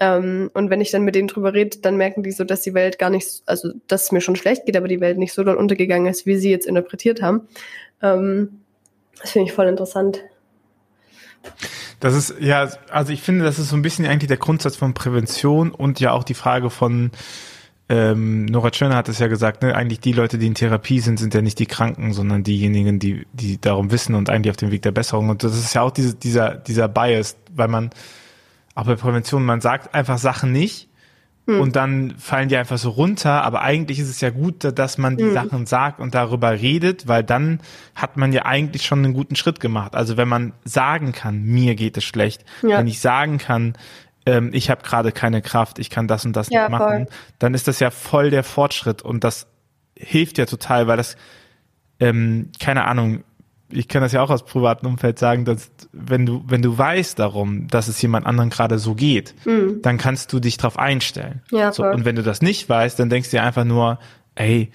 [0.00, 2.74] Ähm, und wenn ich dann mit denen drüber rede, dann merken die so, dass die
[2.74, 5.44] Welt gar nicht, also dass es mir schon schlecht geht, aber die Welt nicht so
[5.44, 7.46] doll untergegangen ist, wie sie jetzt interpretiert haben.
[8.02, 8.60] Ähm,
[9.20, 10.24] das finde ich voll interessant.
[12.00, 14.92] Das ist, ja, also ich finde, das ist so ein bisschen eigentlich der Grundsatz von
[14.92, 17.12] Prävention und ja auch die Frage von,
[17.90, 21.18] ähm, Nora Tschirner hat es ja gesagt, ne, eigentlich die Leute, die in Therapie sind,
[21.18, 24.70] sind ja nicht die Kranken, sondern diejenigen, die, die darum wissen und eigentlich auf dem
[24.70, 25.30] Weg der Besserung.
[25.30, 27.90] Und das ist ja auch diese, dieser, dieser Bias, weil man,
[28.74, 30.88] auch bei Prävention, man sagt einfach Sachen nicht,
[31.48, 31.62] hm.
[31.62, 33.42] und dann fallen die einfach so runter.
[33.42, 35.32] Aber eigentlich ist es ja gut, dass man die hm.
[35.32, 37.60] Sachen sagt und darüber redet, weil dann
[37.94, 39.94] hat man ja eigentlich schon einen guten Schritt gemacht.
[39.94, 42.78] Also wenn man sagen kann, mir geht es schlecht, ja.
[42.78, 43.72] wenn ich sagen kann,
[44.28, 47.16] ähm, ich habe gerade keine Kraft, ich kann das und das ja, nicht machen, voll.
[47.38, 49.46] dann ist das ja voll der Fortschritt und das
[49.96, 51.16] hilft ja total, weil das,
[51.98, 53.24] ähm, keine Ahnung,
[53.70, 57.18] ich kann das ja auch aus privatem Umfeld sagen, dass wenn du, wenn du weißt
[57.18, 59.82] darum, dass es jemand anderen gerade so geht, mhm.
[59.82, 61.42] dann kannst du dich darauf einstellen.
[61.50, 63.98] Ja, so, und wenn du das nicht weißt, dann denkst du dir einfach nur,
[64.36, 64.70] ey,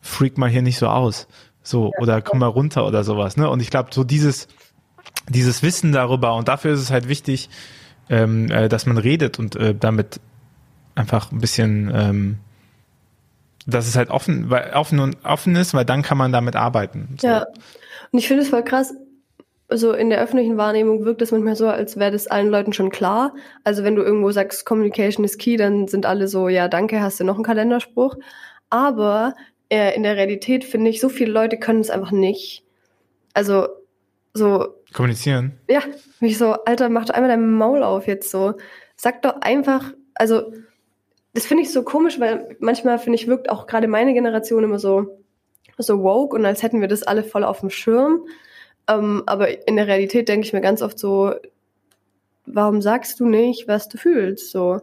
[0.00, 1.26] freak mal hier nicht so aus.
[1.62, 3.50] So, ja, oder komm mal runter oder sowas, ne?
[3.50, 4.46] Und ich glaube, so dieses,
[5.28, 7.50] dieses Wissen darüber, und dafür ist es halt wichtig,
[8.10, 10.20] ähm, äh, dass man redet und äh, damit
[10.94, 12.38] einfach ein bisschen ähm,
[13.66, 17.16] dass es halt offen, weil offen und offen ist, weil dann kann man damit arbeiten.
[17.20, 17.26] So.
[17.26, 17.46] Ja,
[18.10, 18.94] und ich finde es voll krass,
[19.68, 22.90] also in der öffentlichen Wahrnehmung wirkt es manchmal so, als wäre das allen Leuten schon
[22.90, 23.34] klar.
[23.64, 27.20] Also wenn du irgendwo sagst, Communication is key, dann sind alle so, ja, danke, hast
[27.20, 28.16] du noch einen Kalenderspruch.
[28.70, 29.34] Aber
[29.68, 32.64] äh, in der Realität finde ich, so viele Leute können es einfach nicht.
[33.34, 33.68] Also
[34.32, 34.74] so.
[34.92, 35.58] Kommunizieren.
[35.68, 35.82] Ja,
[36.20, 38.54] mich so, Alter, mach doch einmal dein Maul auf jetzt so.
[38.96, 40.52] Sag doch einfach, also
[41.34, 44.78] das finde ich so komisch, weil manchmal finde ich, wirkt auch gerade meine Generation immer
[44.78, 45.18] so,
[45.76, 48.26] so woke und als hätten wir das alle voll auf dem Schirm.
[48.88, 51.34] Ähm, aber in der Realität denke ich mir ganz oft so,
[52.46, 54.50] warum sagst du nicht, was du fühlst?
[54.50, 54.80] So.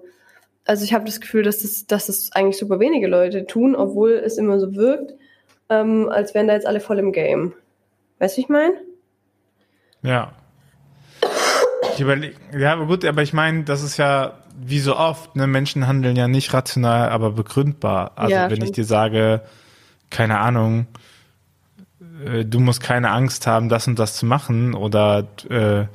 [0.65, 4.11] Also ich habe das Gefühl, dass das, dass das eigentlich super wenige Leute tun, obwohl
[4.11, 5.15] es immer so wirkt,
[5.69, 7.53] ähm, als wären da jetzt alle voll im Game.
[8.19, 8.75] Weißt du, ich meine?
[10.05, 10.31] Ja.
[11.93, 15.47] Ich überleg, ja, aber gut, aber ich meine, das ist ja wie so oft, ne,
[15.47, 18.11] Menschen handeln ja nicht rational, aber begründbar.
[18.15, 18.63] Also ja, wenn stimmt.
[18.63, 19.41] ich dir sage,
[20.09, 20.87] keine Ahnung,
[22.25, 25.85] äh, du musst keine Angst haben, das und das zu machen oder äh,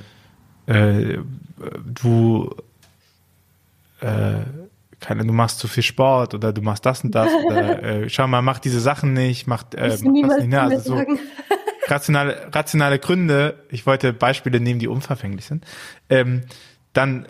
[0.66, 1.18] äh,
[1.84, 2.54] du
[4.00, 4.40] äh,
[5.00, 8.26] keine, du machst zu viel Sport oder du machst das und das oder äh, schau
[8.26, 10.46] mal, mach diese Sachen nicht, mach, äh, mach das nicht.
[10.46, 10.60] Ne?
[10.60, 11.04] Also so
[11.90, 15.64] rationale, rationale Gründe, ich wollte Beispiele nehmen, die unverfänglich sind,
[16.08, 16.42] ähm,
[16.92, 17.26] dann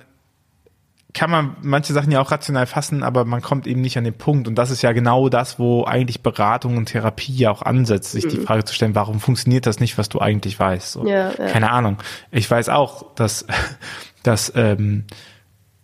[1.13, 4.15] kann man manche Sachen ja auch rational fassen, aber man kommt eben nicht an den
[4.15, 4.47] Punkt.
[4.47, 8.27] Und das ist ja genau das, wo eigentlich Beratung und Therapie ja auch ansetzt, sich
[8.27, 8.29] mhm.
[8.29, 10.93] die Frage zu stellen, warum funktioniert das nicht, was du eigentlich weißt?
[10.93, 11.47] So, ja, ja.
[11.49, 11.99] Keine Ahnung.
[12.31, 13.47] Ich weiß auch, dass,
[14.23, 15.05] dass ähm,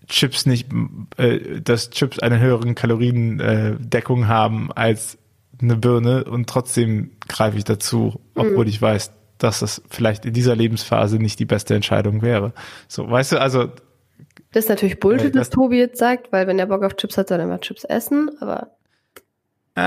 [0.08, 0.68] Chips nicht,
[1.16, 5.18] äh, dass Chips eine höhere Kaloriendeckung äh, haben als
[5.60, 8.70] eine Birne und trotzdem greife ich dazu, obwohl mhm.
[8.70, 12.52] ich weiß, dass das vielleicht in dieser Lebensphase nicht die beste Entscheidung wäre.
[12.88, 13.68] So, weißt du, also
[14.52, 17.28] das ist natürlich Bullshit, was Tobi jetzt sagt, weil wenn er Bock auf Chips hat,
[17.28, 18.70] soll er mal Chips essen, aber.
[19.76, 19.80] Äh,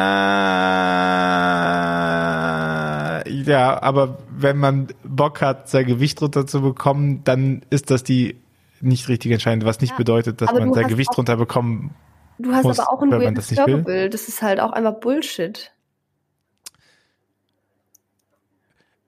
[3.31, 8.35] ja, aber wenn man Bock hat, sein Gewicht runterzubekommen, dann ist das die
[8.81, 11.91] nicht richtige Entscheidung, was nicht ja, bedeutet, dass man sein Gewicht runterbekommen
[12.39, 14.13] Du hast muss, aber auch ein weirdes Körperbild.
[14.13, 15.71] Das ist halt auch einfach Bullshit.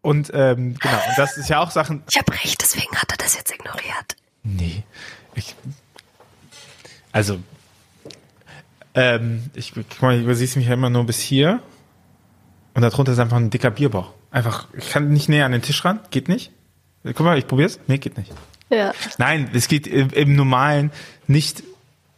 [0.01, 2.03] Und ähm, genau, und das ist ja auch Sachen.
[2.09, 4.15] Ich habe recht, deswegen hat er das jetzt ignoriert.
[4.43, 4.83] Nee.
[5.35, 5.55] Ich,
[7.11, 7.39] also,
[8.95, 11.61] ähm, ich, guck mal, du siehst mich ja immer nur bis hier.
[12.73, 14.13] Und darunter ist einfach ein dicker Bierbauch.
[14.31, 16.51] Einfach, ich kann nicht näher an den Tisch ran, geht nicht.
[17.03, 17.79] Guck mal, ich probier's.
[17.87, 18.33] Nee, geht nicht.
[18.69, 18.93] Ja.
[19.17, 20.91] Nein, es geht im, im normalen
[21.27, 21.63] nicht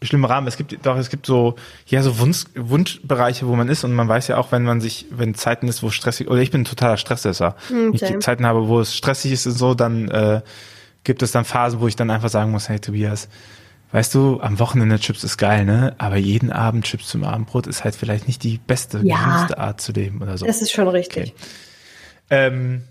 [0.06, 0.48] schlimme Rahmen.
[0.48, 1.56] Es gibt doch, es gibt so,
[1.88, 5.08] ja, so Wunsch, Wunschbereiche, wo man ist und man weiß ja auch, wenn man sich,
[5.10, 7.56] wenn Zeiten ist, wo stressig, oder ich bin ein totaler Stressesser.
[7.70, 8.16] Okay.
[8.16, 10.42] Ich Zeiten habe, wo es stressig ist und so, dann äh,
[11.04, 13.30] gibt es dann Phasen, wo ich dann einfach sagen muss, hey Tobias,
[13.92, 15.96] weißt du, am Wochenende Chips ist geil, ne?
[15.98, 19.82] Aber jeden Abend Chips zum Abendbrot ist halt vielleicht nicht die beste, ja, gesündeste Art
[19.82, 20.46] zu leben oder so.
[20.46, 21.34] Das ist schon richtig.
[21.34, 21.34] Okay.
[22.30, 22.84] Ähm,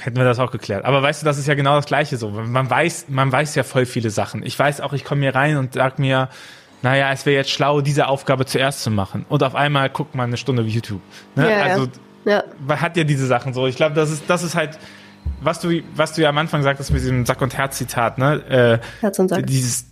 [0.00, 0.84] hätten wir das auch geklärt.
[0.84, 2.30] Aber weißt du, das ist ja genau das Gleiche so.
[2.30, 4.44] Man weiß, man weiß ja voll viele Sachen.
[4.44, 6.28] Ich weiß auch, ich komme hier rein und sag mir,
[6.82, 9.26] naja, es wäre jetzt schlau, diese Aufgabe zuerst zu machen.
[9.28, 11.00] Und auf einmal guckt man eine Stunde YouTube.
[11.34, 11.50] Ne?
[11.50, 11.88] Ja, also
[12.24, 12.44] ja.
[12.66, 13.66] man hat ja diese Sachen so.
[13.66, 14.78] Ich glaube, das ist, das ist halt
[15.40, 18.42] was du, was du ja am Anfang sagtest mit diesem Sack und Herz Zitat, ne?
[18.48, 19.46] Äh, Herz und Sack.
[19.46, 19.86] Dieses.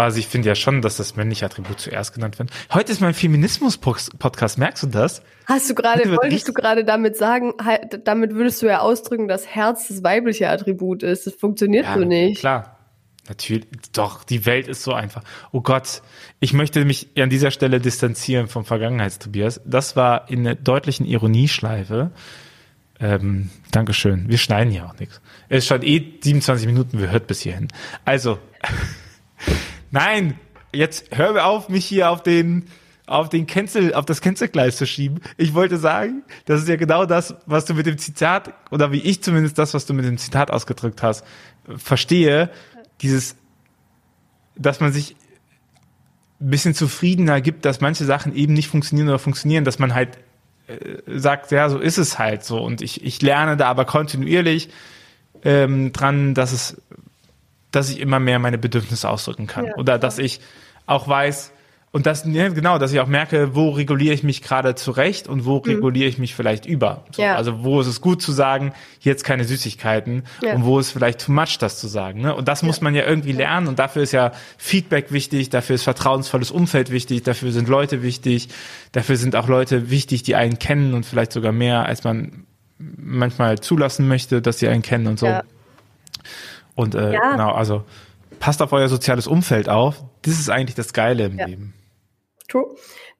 [0.00, 2.50] Also ich finde ja schon, dass das männliche Attribut zuerst genannt wird.
[2.72, 5.22] Heute ist mein Feminismus-Podcast, merkst du das?
[5.46, 7.52] Hast du gerade, wolltest du gerade damit sagen,
[8.04, 11.26] damit würdest du ja ausdrücken, dass Herz das weibliche Attribut ist.
[11.26, 12.40] Das funktioniert ja, so nicht.
[12.40, 12.76] Klar.
[13.28, 15.22] Natürlich, doch, die Welt ist so einfach.
[15.52, 16.02] Oh Gott,
[16.40, 19.60] ich möchte mich an dieser Stelle distanzieren vom Vergangenheitstobias.
[19.64, 22.10] Das war in einer deutlichen Ironieschleife.
[22.98, 24.28] Ähm, Dankeschön.
[24.28, 25.20] Wir schneiden hier auch nichts.
[25.48, 27.68] Es scheint eh 27 Minuten, wir hört bis hierhin.
[28.04, 28.38] Also,
[29.90, 30.38] nein,
[30.72, 32.66] jetzt hör mir auf, mich hier auf den,
[33.06, 35.20] auf den Cancel, auf das Cancelgleis zu schieben.
[35.36, 39.00] Ich wollte sagen, das ist ja genau das, was du mit dem Zitat, oder wie
[39.00, 41.24] ich zumindest das, was du mit dem Zitat ausgedrückt hast,
[41.76, 42.50] verstehe,
[43.00, 43.36] dieses,
[44.56, 45.16] dass man sich
[46.40, 50.18] ein bisschen zufriedener gibt, dass manche Sachen eben nicht funktionieren oder funktionieren, dass man halt
[50.68, 52.60] äh, sagt, ja, so ist es halt so.
[52.60, 54.70] Und ich, ich lerne da aber kontinuierlich
[55.42, 56.80] ähm, dran, dass es,
[57.70, 59.66] dass ich immer mehr meine Bedürfnisse ausdrücken kann.
[59.66, 59.76] Ja.
[59.76, 60.40] Oder dass ich
[60.86, 61.52] auch weiß,
[61.92, 65.44] und das, ja, genau, dass ich auch merke, wo reguliere ich mich gerade zurecht und
[65.44, 65.72] wo mhm.
[65.72, 67.04] reguliere ich mich vielleicht über.
[67.10, 67.34] So, ja.
[67.34, 70.54] Also wo ist es gut zu sagen, jetzt keine Süßigkeiten ja.
[70.54, 72.20] und wo ist vielleicht too much, das zu sagen.
[72.20, 72.34] Ne?
[72.34, 72.68] Und das ja.
[72.68, 76.92] muss man ja irgendwie lernen und dafür ist ja Feedback wichtig, dafür ist vertrauensvolles Umfeld
[76.92, 78.50] wichtig, dafür sind Leute wichtig,
[78.92, 82.44] dafür sind auch Leute wichtig, die einen kennen und vielleicht sogar mehr, als man
[82.78, 85.40] manchmal zulassen möchte, dass sie einen kennen und so.
[86.80, 87.84] Und äh, genau, also
[88.38, 90.02] passt auf euer soziales Umfeld auf.
[90.22, 91.74] Das ist eigentlich das Geile im Leben.
[92.48, 92.74] True.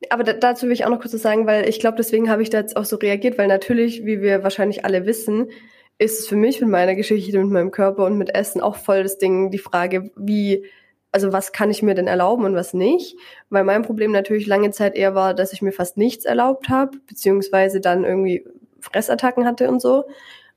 [0.09, 2.43] Aber da, dazu will ich auch noch kurz was sagen, weil ich glaube, deswegen habe
[2.43, 5.51] ich da jetzt auch so reagiert, weil natürlich, wie wir wahrscheinlich alle wissen,
[5.99, 9.03] ist es für mich mit meiner Geschichte, mit meinem Körper und mit Essen auch voll
[9.03, 10.65] das Ding, die Frage, wie,
[11.13, 13.15] also was kann ich mir denn erlauben und was nicht?
[13.51, 16.97] Weil mein Problem natürlich lange Zeit eher war, dass ich mir fast nichts erlaubt habe,
[17.07, 18.47] beziehungsweise dann irgendwie
[18.81, 20.05] Fressattacken hatte und so.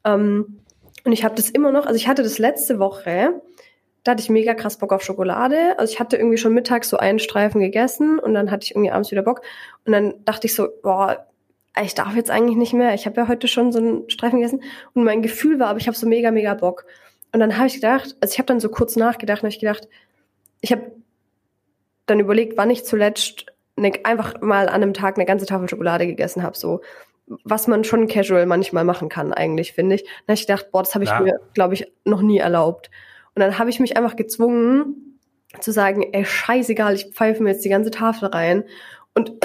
[0.05, 0.59] Ähm,
[1.03, 3.41] und ich habe das immer noch, also ich hatte das letzte Woche,
[4.03, 5.77] da hatte ich mega krass Bock auf Schokolade.
[5.79, 8.91] Also ich hatte irgendwie schon mittags so einen Streifen gegessen und dann hatte ich irgendwie
[8.91, 9.41] abends wieder Bock.
[9.85, 11.25] Und dann dachte ich so, boah,
[11.81, 12.93] ich darf jetzt eigentlich nicht mehr.
[12.93, 14.61] Ich habe ja heute schon so einen Streifen gegessen.
[14.93, 16.85] Und mein Gefühl war, aber ich habe so mega, mega Bock.
[17.31, 19.59] Und dann habe ich gedacht, also ich habe dann so kurz nachgedacht und habe ich
[19.59, 19.87] gedacht,
[20.59, 20.91] ich habe
[22.05, 23.45] dann überlegt, wann ich zuletzt
[23.77, 26.57] ne, einfach mal an einem Tag eine ganze Tafel Schokolade gegessen habe.
[26.57, 26.81] So,
[27.27, 30.03] was man schon casual manchmal machen kann, eigentlich, finde ich.
[30.03, 31.19] Dann habe ich gedacht, boah, das habe ich ja.
[31.21, 32.89] mir, glaube ich, noch nie erlaubt.
[33.35, 35.19] Und dann habe ich mich einfach gezwungen,
[35.59, 38.63] zu sagen, ey, scheißegal, ich pfeife mir jetzt die ganze Tafel rein.
[39.13, 39.31] Und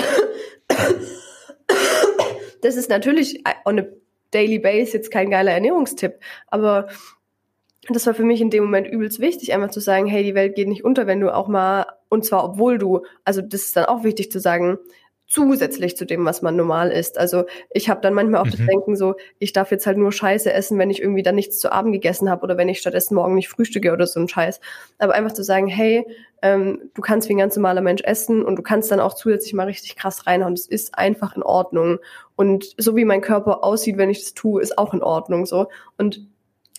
[2.62, 3.84] das ist natürlich on a
[4.30, 6.88] daily base jetzt kein geiler Ernährungstipp, aber
[7.88, 10.54] das war für mich in dem Moment übelst wichtig, einfach zu sagen, hey, die Welt
[10.54, 13.86] geht nicht unter, wenn du auch mal, und zwar obwohl du, also das ist dann
[13.86, 14.78] auch wichtig zu sagen,
[15.28, 17.18] zusätzlich zu dem, was man normal isst.
[17.18, 18.50] Also ich habe dann manchmal auch mhm.
[18.52, 21.58] das Denken so, ich darf jetzt halt nur Scheiße essen, wenn ich irgendwie dann nichts
[21.58, 24.60] zu Abend gegessen habe oder wenn ich stattdessen morgen nicht frühstücke oder so ein Scheiß.
[24.98, 26.06] Aber einfach zu sagen, hey,
[26.40, 29.52] ähm, du kannst wie ein ganz normaler Mensch essen und du kannst dann auch zusätzlich
[29.52, 30.54] mal richtig krass reinhauen.
[30.54, 31.98] Das ist einfach in Ordnung.
[32.34, 35.68] Und so wie mein Körper aussieht, wenn ich das tue, ist auch in Ordnung so.
[35.98, 36.26] Und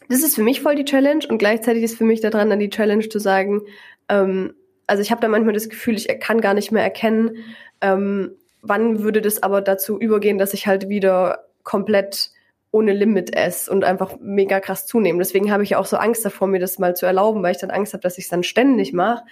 [0.09, 2.71] das ist für mich voll die Challenge und gleichzeitig ist für mich daran dann die
[2.71, 3.61] Challenge zu sagen,
[4.07, 4.55] ähm,
[4.87, 7.37] also ich habe da manchmal das Gefühl, ich kann gar nicht mehr erkennen,
[7.81, 12.31] ähm, wann würde das aber dazu übergehen, dass ich halt wieder komplett
[12.71, 15.19] ohne Limit esse und einfach mega krass zunehme.
[15.19, 17.71] Deswegen habe ich auch so Angst davor, mir das mal zu erlauben, weil ich dann
[17.71, 19.23] Angst habe, dass ich es dann ständig mache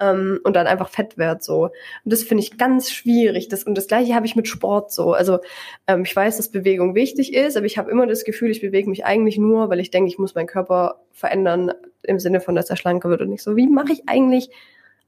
[0.00, 1.64] ähm, und dann einfach fett werd so.
[1.64, 3.48] Und das finde ich ganz schwierig.
[3.48, 5.12] Das, und das gleiche habe ich mit Sport so.
[5.12, 5.40] Also
[5.88, 8.88] ähm, ich weiß, dass Bewegung wichtig ist, aber ich habe immer das Gefühl, ich bewege
[8.88, 12.70] mich eigentlich nur, weil ich denke, ich muss meinen Körper verändern im Sinne von, dass
[12.70, 13.56] er schlanker wird und nicht so.
[13.56, 14.50] Wie mache ich eigentlich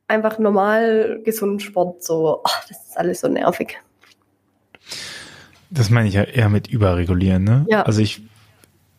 [0.08, 3.78] einfach normal gesunden Sport so, oh, das ist alles so nervig.
[5.70, 7.66] Das meine ich ja eher mit überregulieren, ne?
[7.68, 7.82] Ja.
[7.82, 8.22] Also ich,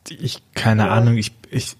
[0.10, 0.90] ich, keine ja.
[0.90, 1.78] Ahnung, ich, ich,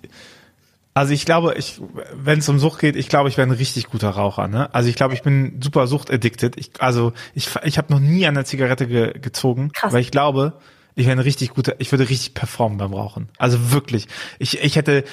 [0.94, 1.82] also ich glaube, ich,
[2.14, 4.74] wenn es um Sucht geht, ich glaube, ich wäre ein richtig guter Raucher, ne?
[4.74, 6.58] Also ich glaube, ich bin super suchtaddicted.
[6.58, 9.94] Ich, also ich, ich habe noch nie an der Zigarette ge, gezogen, Krass.
[9.94, 10.54] weil ich glaube,
[10.96, 13.30] ich wäre ein richtig guter, ich würde richtig performen beim Rauchen.
[13.38, 14.08] Also wirklich.
[14.40, 15.04] Ich, ich hätte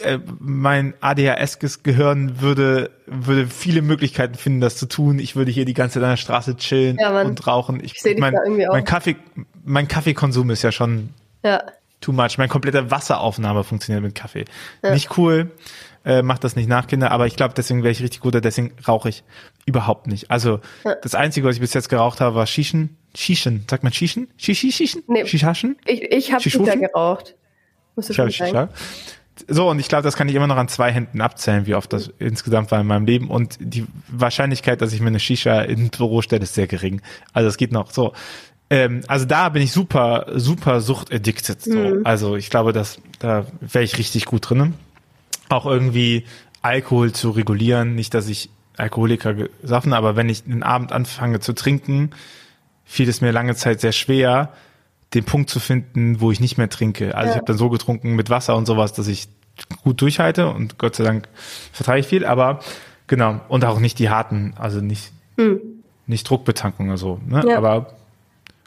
[0.00, 5.18] äh, mein ADHS-Gehirn würde, würde viele Möglichkeiten finden, das zu tun.
[5.18, 7.82] Ich würde hier die ganze Zeit an der Straße chillen ja, und rauchen.
[7.82, 8.34] Ich, ich mein,
[8.70, 9.16] mein Kaffee,
[9.64, 11.10] mein Kaffeekonsum ist ja schon
[11.44, 11.62] ja.
[12.00, 12.38] too much.
[12.38, 14.44] Meine komplette Wasseraufnahme funktioniert mit Kaffee.
[14.82, 14.92] Ja.
[14.92, 15.50] Nicht cool.
[16.04, 18.72] Äh, macht das nicht nach, Kinder, aber ich glaube, deswegen wäre ich richtig gut, deswegen
[18.86, 19.24] rauche ich
[19.66, 20.30] überhaupt nicht.
[20.30, 20.60] Also
[21.02, 22.96] das Einzige, was ich bis jetzt geraucht habe, war Shishen.
[23.14, 24.28] Shishen, sagt man Shishen?
[24.36, 25.02] Shishi, Shishen?
[25.08, 25.26] Nee.
[25.26, 25.76] Shishaschen?
[25.84, 27.34] Ich, ich habe Shisha geraucht.
[27.96, 28.70] Musst du schon sagen
[29.46, 31.92] so, und ich glaube, das kann ich immer noch an zwei Händen abzählen, wie oft
[31.92, 33.28] das insgesamt war in meinem Leben.
[33.28, 37.00] Und die Wahrscheinlichkeit, dass ich mir eine Shisha ins Büro stelle, ist sehr gering.
[37.32, 38.12] Also es geht noch so.
[38.70, 41.62] Ähm, also da bin ich super, super suchtaddicted.
[41.62, 41.78] So.
[41.78, 42.00] Mhm.
[42.04, 44.74] Also ich glaube, dass da wäre ich richtig gut drin.
[45.48, 46.24] Auch irgendwie
[46.62, 47.94] Alkohol zu regulieren.
[47.94, 52.10] Nicht, dass ich Alkoholiker gesoffen, aber wenn ich den Abend anfange zu trinken,
[52.84, 54.52] fiel es mir lange Zeit sehr schwer,
[55.14, 57.14] den Punkt zu finden, wo ich nicht mehr trinke.
[57.14, 57.32] Also ja.
[57.32, 59.28] ich habe dann so getrunken mit Wasser und sowas, dass ich
[59.82, 61.28] gut durchhalte und Gott sei Dank
[61.72, 62.60] vertrage ich viel, aber
[63.06, 65.60] genau, und auch nicht die harten, also nicht, hm.
[66.06, 67.42] nicht Druckbetankung oder so, ne?
[67.46, 67.56] Ja.
[67.56, 67.94] aber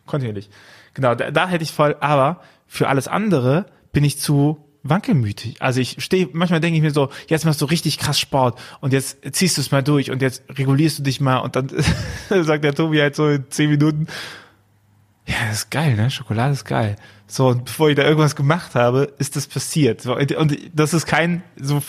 [0.06, 0.50] kontinuierlich.
[0.94, 5.62] Genau, da, da hätte ich voll, aber für alles andere bin ich zu wankelmütig.
[5.62, 8.94] Also ich stehe, manchmal denke ich mir so, jetzt machst du richtig krass Sport und
[8.94, 11.70] jetzt ziehst du es mal durch und jetzt regulierst du dich mal und dann
[12.30, 14.08] sagt der Tobi halt so in zehn Minuten,
[15.28, 16.10] ja, das ist geil, ne?
[16.10, 16.96] Schokolade ist geil.
[17.28, 20.02] So, und bevor ich da irgendwas gemacht habe, ist das passiert.
[20.02, 21.82] So, und das ist kein, so,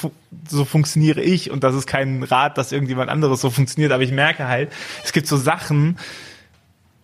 [0.48, 4.12] so funktioniere ich und das ist kein Rat, dass irgendjemand anderes so funktioniert, aber ich
[4.12, 4.70] merke halt,
[5.02, 5.98] es gibt so Sachen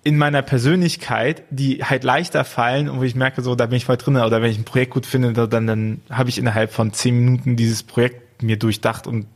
[0.05, 3.87] in meiner Persönlichkeit, die halt leichter fallen und wo ich merke, so, da bin ich
[3.87, 6.93] voll drin, oder wenn ich ein Projekt gut finde, dann, dann habe ich innerhalb von
[6.93, 9.27] zehn Minuten dieses Projekt mir durchdacht und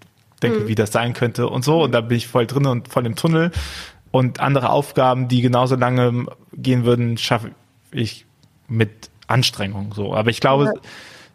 [0.43, 0.69] denke, mhm.
[0.69, 3.17] wie das sein könnte und so, und da bin ich voll drin und voll im
[3.17, 3.51] Tunnel
[4.13, 7.51] und andere Aufgaben, die genauso lange gehen würden, schaffe
[7.91, 8.27] ich
[8.69, 10.15] mit Anstrengung so.
[10.15, 10.73] Aber ich glaube, ja.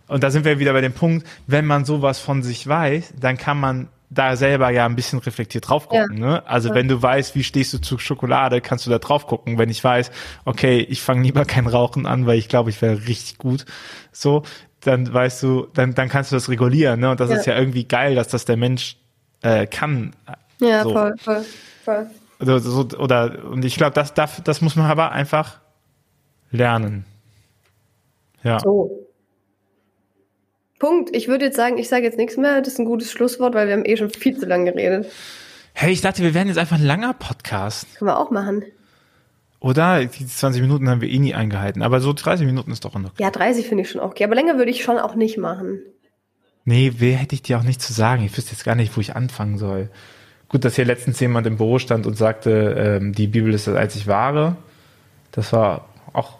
[0.08, 3.38] und da sind wir wieder bei dem Punkt, wenn man sowas von sich weiß, dann
[3.38, 6.18] kann man da selber ja ein bisschen reflektiert drauf gucken.
[6.18, 6.26] Ja.
[6.28, 6.48] Ne?
[6.48, 6.76] Also ja.
[6.76, 9.58] wenn du weißt, wie stehst du zu Schokolade, kannst du da drauf gucken.
[9.58, 10.12] Wenn ich weiß,
[10.46, 13.66] okay, ich fange lieber kein Rauchen an, weil ich glaube, ich wäre richtig gut.
[14.14, 14.44] So,
[14.82, 17.00] dann weißt du, dann, dann kannst du das regulieren.
[17.00, 17.10] Ne?
[17.10, 17.38] Und das ja.
[17.38, 18.98] ist ja irgendwie geil, dass das der Mensch
[19.42, 20.16] äh, kann.
[20.60, 20.94] Ja, so.
[20.94, 21.46] voll, voll,
[21.84, 22.08] voll.
[22.40, 25.60] Oder, so, oder und ich glaube, das, das, das muss man aber einfach
[26.52, 27.06] lernen.
[28.44, 28.60] Ja.
[28.60, 29.08] So.
[30.80, 31.16] Punkt.
[31.16, 32.62] Ich würde jetzt sagen, ich sage jetzt nichts mehr.
[32.62, 35.12] Das ist ein gutes Schlusswort, weil wir haben eh schon viel zu lange geredet.
[35.74, 37.88] Hey, ich dachte, wir werden jetzt einfach ein langer Podcast.
[37.98, 38.64] Können wir auch machen.
[39.60, 40.06] Oder?
[40.06, 41.82] Die 20 Minuten haben wir eh nie eingehalten.
[41.82, 43.12] Aber so 30 Minuten ist doch noch.
[43.12, 43.24] Okay.
[43.24, 44.24] Ja, 30 finde ich schon okay.
[44.24, 45.80] Aber länger würde ich schon auch nicht machen.
[46.66, 48.24] Nee, wer hätte ich dir auch nicht zu sagen.
[48.24, 49.90] Ich wüsste jetzt gar nicht, wo ich anfangen soll.
[50.50, 53.76] Gut, dass hier letztens jemand im Büro stand und sagte, ähm, die Bibel ist das
[53.76, 54.56] einzig wahre.
[55.32, 56.40] Das war auch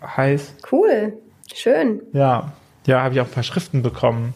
[0.00, 0.54] heiß.
[0.70, 1.14] Cool,
[1.52, 2.02] schön.
[2.12, 2.52] Ja,
[2.86, 4.32] ja, habe ich auch ein paar Schriften bekommen.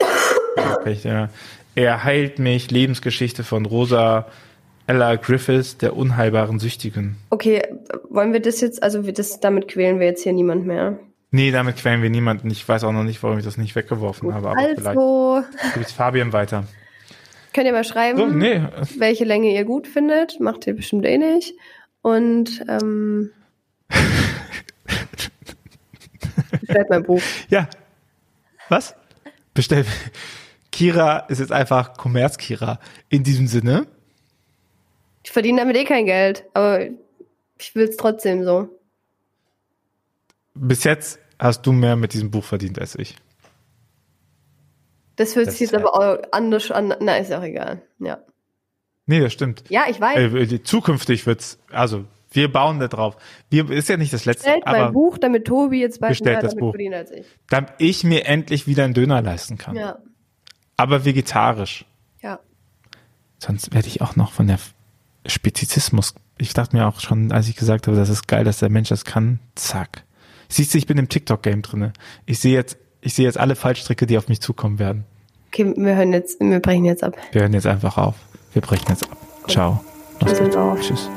[1.02, 1.28] ja.
[1.74, 4.26] Er heilt mich, Lebensgeschichte von Rosa
[4.86, 7.16] Ella Griffiths, der unheilbaren Süchtigen.
[7.30, 7.62] Okay,
[8.10, 10.98] wollen wir das jetzt, also das, damit quälen wir jetzt hier niemand mehr.
[11.30, 12.50] Nee, damit quälen wir niemanden.
[12.50, 14.50] Ich weiß auch noch nicht, warum ich das nicht weggeworfen Gut, habe.
[14.50, 15.42] Aber also.
[15.50, 16.64] vielleicht gebe ich Fabian weiter.
[17.54, 18.60] Könnt ihr mal schreiben, So, nee.
[18.98, 20.40] welche Länge ihr gut findet.
[20.40, 21.54] Macht ihr bestimmt eh nicht.
[22.02, 23.30] Und ähm,
[26.60, 27.22] bestellt mein Buch.
[27.48, 27.68] Ja.
[28.68, 28.96] Was?
[29.54, 29.86] Bestell.
[30.72, 32.80] Kira ist jetzt einfach Kommerz-Kira.
[33.08, 33.86] In diesem Sinne.
[35.22, 36.86] Ich verdiene damit eh kein Geld, aber
[37.58, 38.68] ich will es trotzdem so.
[40.54, 43.14] Bis jetzt hast du mehr mit diesem Buch verdient als ich.
[45.16, 46.94] Das hört Das sich jetzt aber auch anders an.
[47.00, 47.82] Na, ist auch egal.
[47.98, 48.18] Ja.
[49.06, 49.64] Nee, das stimmt.
[49.68, 50.52] Ja, ich weiß.
[50.52, 53.16] Äh, zukünftig wird's, also wir bauen da drauf.
[53.50, 56.36] Wir, ist ja nicht das letzte, Bestellt mein aber Buch, damit Tobi jetzt bald Bestellt
[56.36, 56.72] mehr das Buch.
[56.72, 57.26] verdient als ich.
[57.48, 59.76] damit ich mir endlich wieder einen Döner leisten kann.
[59.76, 59.98] Ja.
[60.76, 61.84] Aber vegetarisch.
[62.22, 62.40] Ja.
[63.38, 64.58] Sonst werde ich auch noch von der
[65.26, 66.14] Spezizismus.
[66.36, 68.88] Ich dachte mir auch schon, als ich gesagt habe, das ist geil, dass der Mensch
[68.88, 69.38] das kann.
[69.54, 70.04] Zack.
[70.48, 71.92] Siehst du, ich bin im TikTok-Game drinne.
[72.26, 75.04] Ich sehe jetzt, ich sehe jetzt alle Fallstricke, die auf mich zukommen werden.
[75.48, 77.16] Okay, wir hören jetzt, wir brechen jetzt ab.
[77.32, 78.14] Wir hören jetzt einfach auf.
[78.54, 79.16] Wir brechen jetzt ab.
[79.46, 79.84] Ciao.
[80.20, 80.56] Mach's gut.
[80.56, 80.80] auf.
[80.80, 81.08] Tschüss.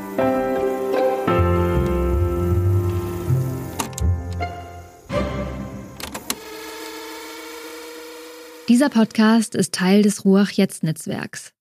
[8.68, 11.54] Dieser Podcast ist Teil des Ruach Jetzt Netzwerks.